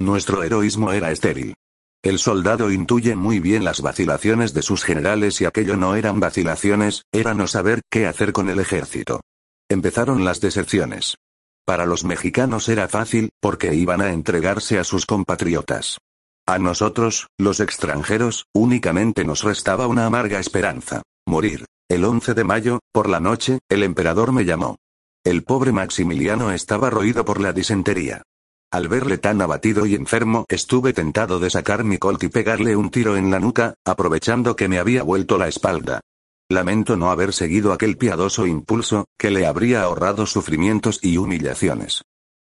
Nuestro 0.00 0.42
heroísmo 0.42 0.92
era 0.92 1.10
estéril. 1.10 1.54
El 2.02 2.18
soldado 2.18 2.72
intuye 2.72 3.14
muy 3.14 3.38
bien 3.38 3.64
las 3.64 3.80
vacilaciones 3.80 4.54
de 4.54 4.62
sus 4.62 4.82
generales 4.82 5.40
y 5.40 5.44
aquello 5.44 5.76
no 5.76 5.94
eran 5.94 6.18
vacilaciones, 6.18 7.04
era 7.12 7.34
no 7.34 7.46
saber 7.46 7.82
qué 7.90 8.06
hacer 8.06 8.32
con 8.32 8.48
el 8.50 8.58
ejército. 8.58 9.20
Empezaron 9.68 10.24
las 10.24 10.40
deserciones. 10.40 11.16
Para 11.64 11.86
los 11.86 12.04
mexicanos 12.04 12.68
era 12.68 12.88
fácil, 12.88 13.30
porque 13.40 13.74
iban 13.74 14.00
a 14.00 14.12
entregarse 14.12 14.80
a 14.80 14.84
sus 14.84 15.06
compatriotas. 15.06 15.98
A 16.44 16.58
nosotros, 16.58 17.28
los 17.38 17.60
extranjeros, 17.60 18.46
únicamente 18.52 19.24
nos 19.24 19.44
restaba 19.44 19.86
una 19.86 20.06
amarga 20.06 20.40
esperanza. 20.40 21.02
Morir. 21.24 21.66
El 21.92 22.06
11 22.06 22.32
de 22.32 22.42
mayo, 22.42 22.78
por 22.90 23.06
la 23.06 23.20
noche, 23.20 23.58
el 23.68 23.82
emperador 23.82 24.32
me 24.32 24.46
llamó. 24.46 24.78
El 25.24 25.42
pobre 25.42 25.72
Maximiliano 25.72 26.50
estaba 26.50 26.88
roído 26.88 27.26
por 27.26 27.38
la 27.38 27.52
disentería. 27.52 28.22
Al 28.70 28.88
verle 28.88 29.18
tan 29.18 29.42
abatido 29.42 29.84
y 29.84 29.94
enfermo, 29.94 30.46
estuve 30.48 30.94
tentado 30.94 31.38
de 31.38 31.50
sacar 31.50 31.84
mi 31.84 31.98
colt 31.98 32.22
y 32.22 32.28
pegarle 32.28 32.76
un 32.76 32.90
tiro 32.90 33.18
en 33.18 33.30
la 33.30 33.40
nuca, 33.40 33.74
aprovechando 33.84 34.56
que 34.56 34.68
me 34.68 34.78
había 34.78 35.02
vuelto 35.02 35.36
la 35.36 35.48
espalda. 35.48 36.00
Lamento 36.48 36.96
no 36.96 37.10
haber 37.10 37.34
seguido 37.34 37.74
aquel 37.74 37.98
piadoso 37.98 38.46
impulso, 38.46 39.04
que 39.18 39.30
le 39.30 39.44
habría 39.44 39.82
ahorrado 39.82 40.24
sufrimientos 40.24 40.98
y 41.02 41.18
humillaciones. 41.18 42.00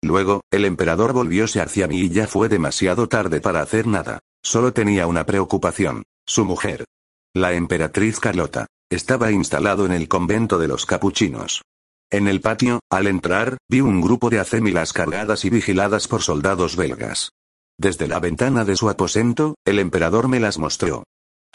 Luego, 0.02 0.40
el 0.52 0.64
emperador 0.64 1.12
volvióse 1.12 1.60
hacia 1.60 1.90
mí 1.90 2.00
y 2.00 2.10
ya 2.10 2.28
fue 2.28 2.48
demasiado 2.48 3.10
tarde 3.10 3.42
para 3.42 3.62
hacer 3.62 3.88
nada. 3.88 4.20
Solo 4.42 4.72
tenía 4.72 5.06
una 5.06 5.26
preocupación, 5.26 6.04
su 6.26 6.46
mujer. 6.46 6.86
La 7.34 7.52
emperatriz 7.52 8.22
Carlota. 8.22 8.68
Estaba 8.94 9.32
instalado 9.32 9.88
en 9.88 9.92
el 9.92 10.08
convento 10.08 10.60
de 10.60 10.68
los 10.68 10.86
capuchinos. 10.86 11.64
En 12.12 12.28
el 12.28 12.42
patio, 12.42 12.80
al 12.92 13.08
entrar, 13.08 13.58
vi 13.68 13.82
un 13.82 14.02
grupo 14.02 14.30
de 14.30 14.38
acémilas 14.38 14.94
cargadas 14.94 15.46
y 15.46 15.50
vigiladas 15.50 16.08
por 16.08 16.22
soldados 16.22 16.76
belgas. 16.76 17.32
Desde 17.76 18.08
la 18.08 18.20
ventana 18.20 18.66
de 18.66 18.76
su 18.76 18.92
aposento, 18.92 19.56
el 19.66 19.80
emperador 19.80 20.28
me 20.28 20.40
las 20.40 20.60
mostró. 20.60 21.06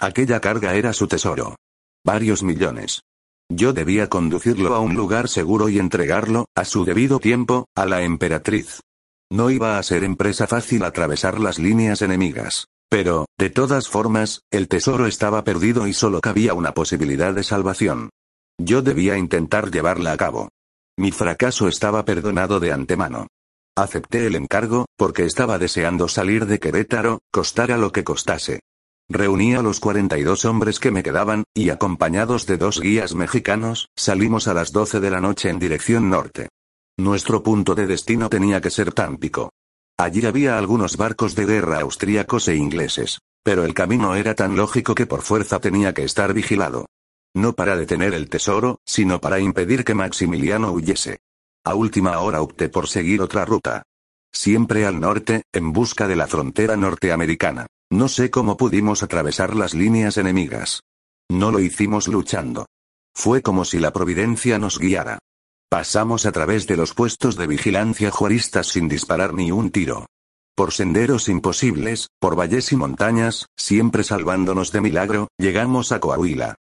Aquella 0.01 0.40
carga 0.40 0.74
era 0.74 0.92
su 0.92 1.07
tesoro. 1.07 1.55
Varios 2.05 2.42
millones. 2.42 3.03
Yo 3.48 3.72
debía 3.72 4.09
conducirlo 4.09 4.74
a 4.74 4.81
un 4.81 4.96
lugar 4.96 5.29
seguro 5.29 5.68
y 5.68 5.79
entregarlo, 5.79 6.46
a 6.57 6.64
su 6.64 6.85
debido 6.85 7.20
tiempo, 7.20 7.66
a 7.77 7.87
la 7.87 8.03
emperatriz. 8.03 8.81
No 9.31 9.51
iba 9.51 9.79
a 9.79 9.83
ser 9.85 10.03
empresa 10.03 10.48
fácil 10.48 10.83
atravesar 10.83 11.38
las 11.38 11.61
líneas 11.61 12.03
enemigas. 12.03 12.66
Pero, 12.88 13.27
de 13.38 13.51
todas 13.51 13.88
formas, 13.88 14.42
el 14.51 14.68
tesoro 14.68 15.07
estaba 15.07 15.44
perdido 15.44 15.87
y 15.87 15.92
solo 15.92 16.20
cabía 16.20 16.55
una 16.55 16.72
posibilidad 16.72 17.35
de 17.35 17.42
salvación. 17.42 18.11
Yo 18.59 18.83
debía 18.83 19.18
intentar 19.18 19.70
llevarla 19.70 20.12
a 20.12 20.16
cabo. 20.16 20.48
Mi 20.98 21.12
fracaso 21.12 21.68
estaba 21.68 22.05
perdonado 22.05 22.61
de 22.61 22.72
antemano. 22.72 23.29
Acepté 23.77 24.27
el 24.27 24.35
encargo, 24.35 24.87
porque 24.96 25.24
estaba 25.24 25.59
deseando 25.59 26.09
salir 26.09 26.46
de 26.46 26.59
Querétaro, 26.59 27.20
costara 27.31 27.77
lo 27.77 27.92
que 27.92 28.03
costase. 28.03 28.61
Reuní 29.09 29.55
a 29.55 29.62
los 29.62 29.81
42 29.81 30.44
hombres 30.44 30.81
que 30.81 30.90
me 30.90 31.03
quedaban, 31.03 31.44
y 31.55 31.70
acompañados 31.70 32.46
de 32.46 32.57
dos 32.57 32.81
guías 32.81 33.14
mexicanos, 33.14 33.88
salimos 33.96 34.48
a 34.48 34.55
las 34.55 34.72
12 34.72 34.98
de 35.01 35.11
la 35.11 35.20
noche 35.20 35.51
en 35.51 35.59
dirección 35.59 36.11
norte. 36.11 36.48
Nuestro 36.98 37.42
punto 37.42 37.77
de 37.77 37.87
destino 37.87 38.29
tenía 38.29 38.61
que 38.61 38.70
ser 38.70 38.92
Tampico. 38.92 39.51
Allí 39.98 40.24
había 40.24 40.56
algunos 40.56 40.96
barcos 40.96 41.34
de 41.34 41.44
guerra 41.44 41.80
austríacos 41.80 42.46
e 42.46 42.54
ingleses. 42.54 43.18
Pero 43.42 43.64
el 43.64 43.74
camino 43.74 44.14
era 44.14 44.34
tan 44.34 44.56
lógico 44.56 44.94
que 44.94 45.06
por 45.06 45.22
fuerza 45.22 45.58
tenía 45.58 45.92
que 45.92 46.04
estar 46.04 46.32
vigilado. 46.32 46.87
No 47.34 47.54
para 47.54 47.76
detener 47.76 48.14
el 48.14 48.28
tesoro, 48.28 48.78
sino 48.84 49.20
para 49.20 49.40
impedir 49.40 49.84
que 49.84 49.94
Maximiliano 49.94 50.70
huyese. 50.70 51.18
A 51.64 51.74
última 51.74 52.18
hora 52.20 52.42
opté 52.42 52.68
por 52.68 52.88
seguir 52.88 53.20
otra 53.20 53.44
ruta. 53.44 53.82
Siempre 54.32 54.87
al 54.87 55.00
norte, 55.00 55.42
en 55.52 55.72
busca 55.72 56.06
de 56.06 56.16
la 56.16 56.26
frontera 56.26 56.76
norteamericana. 56.76 57.66
No 57.90 58.08
sé 58.08 58.30
cómo 58.30 58.56
pudimos 58.56 59.02
atravesar 59.02 59.56
las 59.56 59.74
líneas 59.74 60.16
enemigas. 60.16 60.82
No 61.28 61.50
lo 61.50 61.58
hicimos 61.58 62.06
luchando. 62.06 62.66
Fue 63.14 63.42
como 63.42 63.64
si 63.64 63.80
la 63.80 63.92
providencia 63.92 64.58
nos 64.58 64.78
guiara. 64.78 65.18
Pasamos 65.70 66.24
a 66.24 66.33
través 66.33 66.66
de 66.66 66.78
los 66.78 66.94
puestos 66.94 67.37
de 67.37 67.46
vigilancia 67.46 68.11
juaristas 68.11 68.68
sin 68.68 68.88
disparar 68.88 69.35
ni 69.35 69.52
un 69.52 69.70
tiro. 69.70 70.07
Por 70.57 70.72
senderos 70.72 71.28
imposibles, 71.28 72.09
por 72.18 72.38
valles 72.38 72.72
y 72.72 72.76
montañas, 72.76 73.46
siempre 73.54 74.02
salvándonos 74.02 74.72
de 74.72 74.81
milagro, 74.81 75.28
llegamos 75.37 75.92
a 75.92 76.00
Coahuila. 76.00 76.54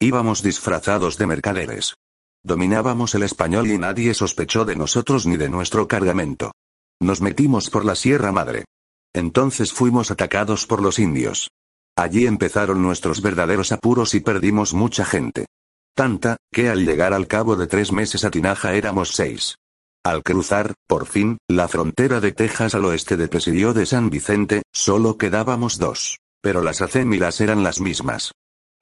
Íbamos 0.00 0.42
disfrazados 0.42 1.18
de 1.18 1.26
mercaderes. 1.26 1.94
Dominábamos 2.42 3.14
el 3.14 3.22
español 3.22 3.70
y 3.70 3.76
nadie 3.76 4.14
sospechó 4.14 4.64
de 4.64 4.76
nosotros 4.76 5.26
ni 5.26 5.36
de 5.36 5.50
nuestro 5.50 5.86
cargamento. 5.86 6.52
Nos 7.00 7.20
metimos 7.20 7.68
por 7.68 7.84
la 7.84 7.94
Sierra 7.94 8.32
Madre. 8.32 8.64
Entonces 9.12 9.74
fuimos 9.74 10.10
atacados 10.10 10.66
por 10.66 10.82
los 10.82 10.98
indios. 10.98 11.50
Allí 11.96 12.26
empezaron 12.26 12.82
nuestros 12.82 13.20
verdaderos 13.20 13.72
apuros 13.72 14.14
y 14.14 14.20
perdimos 14.20 14.72
mucha 14.72 15.04
gente. 15.04 15.46
Tanta, 15.94 16.36
que 16.52 16.68
al 16.68 16.84
llegar 16.84 17.12
al 17.12 17.28
cabo 17.28 17.54
de 17.54 17.68
tres 17.68 17.92
meses 17.92 18.24
a 18.24 18.30
Tinaja 18.30 18.74
éramos 18.74 19.14
seis. 19.14 19.58
Al 20.04 20.22
cruzar, 20.24 20.74
por 20.88 21.06
fin, 21.06 21.38
la 21.48 21.68
frontera 21.68 22.20
de 22.20 22.32
Texas 22.32 22.74
al 22.74 22.84
oeste 22.84 23.16
de 23.16 23.28
Presidio 23.28 23.72
de 23.72 23.86
San 23.86 24.10
Vicente, 24.10 24.62
solo 24.72 25.16
quedábamos 25.16 25.78
dos. 25.78 26.18
Pero 26.42 26.62
las 26.62 26.82
acémilas 26.82 27.40
eran 27.40 27.62
las 27.62 27.80
mismas. 27.80 28.32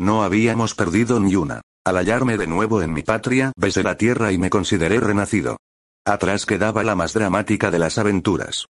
No 0.00 0.24
habíamos 0.24 0.74
perdido 0.74 1.20
ni 1.20 1.36
una. 1.36 1.60
Al 1.84 1.98
hallarme 1.98 2.38
de 2.38 2.46
nuevo 2.46 2.80
en 2.82 2.92
mi 2.92 3.02
patria, 3.02 3.52
besé 3.56 3.82
la 3.82 3.96
tierra 3.96 4.32
y 4.32 4.38
me 4.38 4.50
consideré 4.50 4.98
renacido. 4.98 5.58
Atrás 6.04 6.46
quedaba 6.46 6.82
la 6.82 6.96
más 6.96 7.12
dramática 7.12 7.70
de 7.70 7.78
las 7.78 7.98
aventuras. 7.98 8.66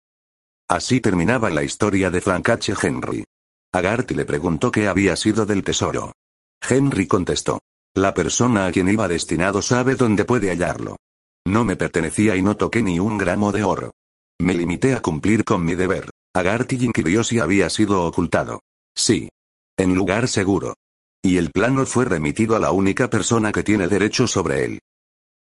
Así 0.68 1.00
terminaba 1.00 1.50
la 1.52 1.64
historia 1.64 2.10
de 2.10 2.22
Frank 2.22 2.50
H. 2.50 2.74
Henry. 2.82 3.24
Agarty 3.72 4.16
le 4.16 4.26
preguntó 4.26 4.72
qué 4.72 4.88
había 4.88 5.16
sido 5.16 5.46
del 5.46 5.64
tesoro. 5.64 6.12
Henry 6.68 7.08
contestó. 7.08 7.60
La 7.96 8.14
persona 8.14 8.68
a 8.68 8.72
quien 8.72 8.88
iba 8.88 9.10
destinado 9.10 9.62
sabe 9.62 9.96
dónde 9.96 10.24
puede 10.24 10.50
hallarlo. 10.50 10.96
No 11.46 11.66
me 11.66 11.76
pertenecía 11.76 12.38
y 12.38 12.42
no 12.42 12.56
toqué 12.56 12.82
ni 12.82 13.00
un 13.00 13.18
gramo 13.18 13.52
de 13.52 13.64
oro. 13.64 13.92
Me 14.40 14.54
limité 14.54 14.94
a 14.94 15.02
cumplir 15.02 15.44
con 15.44 15.66
mi 15.66 15.76
deber. 15.76 16.10
Agarty 16.34 16.86
inquirió 16.86 17.24
si 17.26 17.40
había 17.40 17.70
sido 17.70 18.06
ocultado. 18.06 18.62
Sí. 18.96 19.30
En 19.78 19.94
lugar 19.94 20.30
seguro. 20.30 20.76
Y 21.22 21.36
el 21.36 21.52
plano 21.52 21.86
fue 21.86 22.06
remitido 22.06 22.56
a 22.56 22.60
la 22.60 22.72
única 22.72 23.10
persona 23.10 23.52
que 23.52 23.64
tiene 23.64 23.90
derecho 23.90 24.26
sobre 24.26 24.64
él. 24.64 24.80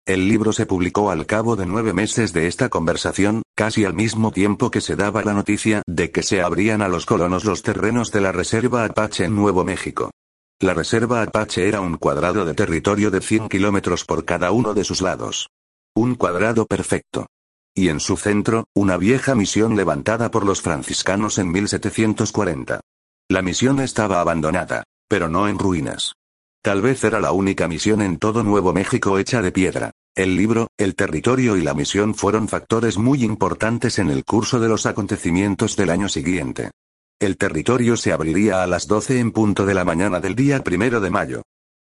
El 0.07 0.29
libro 0.29 0.53
se 0.53 0.67
publicó 0.67 1.11
al 1.11 1.25
cabo 1.25 1.57
de 1.57 1.65
nueve 1.65 1.95
meses 1.95 2.35
de 2.35 2.47
esta 2.47 2.69
conversación, 2.69 3.43
casi 3.57 3.87
al 3.87 3.95
mismo 3.95 4.33
tiempo 4.33 4.71
que 4.71 4.83
se 4.83 4.97
daba 4.97 5.25
la 5.25 5.33
noticia 5.33 5.83
de 5.87 6.11
que 6.11 6.23
se 6.23 6.43
abrían 6.43 6.83
a 6.83 6.89
los 6.89 7.07
colonos 7.07 7.47
los 7.47 7.63
terrenos 7.63 8.13
de 8.13 8.21
la 8.21 8.33
Reserva 8.33 8.85
Apache 8.85 9.25
en 9.25 9.35
Nuevo 9.35 9.65
México. 9.65 10.11
La 10.65 10.73
Reserva 10.73 11.21
Apache 11.21 11.69
era 11.69 11.83
un 11.83 11.99
cuadrado 11.99 12.47
de 12.47 12.55
territorio 12.55 13.11
de 13.11 13.21
100 13.21 13.51
kilómetros 13.51 14.07
por 14.07 14.25
cada 14.25 14.51
uno 14.51 14.73
de 14.73 14.83
sus 14.83 15.03
lados. 15.03 15.51
Un 15.95 16.15
cuadrado 16.15 16.65
perfecto. 16.65 17.27
Y 17.75 17.91
en 17.91 18.01
su 18.01 18.17
centro, 18.17 18.65
una 18.75 18.97
vieja 18.97 19.35
misión 19.35 19.77
levantada 19.77 20.31
por 20.31 20.47
los 20.47 20.63
franciscanos 20.63 21.37
en 21.37 21.53
1740. 21.53 22.81
La 23.29 23.43
misión 23.43 23.79
estaba 23.79 24.23
abandonada, 24.23 24.85
pero 25.07 25.29
no 25.29 25.49
en 25.49 25.59
ruinas. 25.59 26.15
Tal 26.63 26.81
vez 26.81 27.05
era 27.05 27.21
la 27.21 27.33
única 27.33 27.69
misión 27.69 28.01
en 28.01 28.17
todo 28.17 28.43
Nuevo 28.43 28.73
México 28.73 29.19
hecha 29.19 29.43
de 29.43 29.53
piedra. 29.53 29.91
El 30.15 30.35
libro, 30.35 30.69
el 30.79 30.95
territorio 30.95 31.59
y 31.59 31.63
la 31.63 31.75
misión 31.75 32.15
fueron 32.15 32.49
factores 32.49 32.97
muy 32.97 33.23
importantes 33.23 33.99
en 33.99 34.09
el 34.09 34.25
curso 34.25 34.59
de 34.61 34.71
los 34.71 34.87
acontecimientos 34.87 35.77
del 35.77 35.91
año 35.91 36.09
siguiente. 36.09 36.71
El 37.25 37.39
territorio 37.39 37.97
se 37.97 38.13
abriría 38.13 38.63
a 38.63 38.67
las 38.67 38.87
12 38.87 39.19
en 39.19 39.33
punto 39.33 39.65
de 39.65 39.73
la 39.73 39.83
mañana 39.83 40.21
del 40.21 40.35
día 40.35 40.63
primero 40.63 41.01
de 41.01 41.09
mayo. 41.09 41.43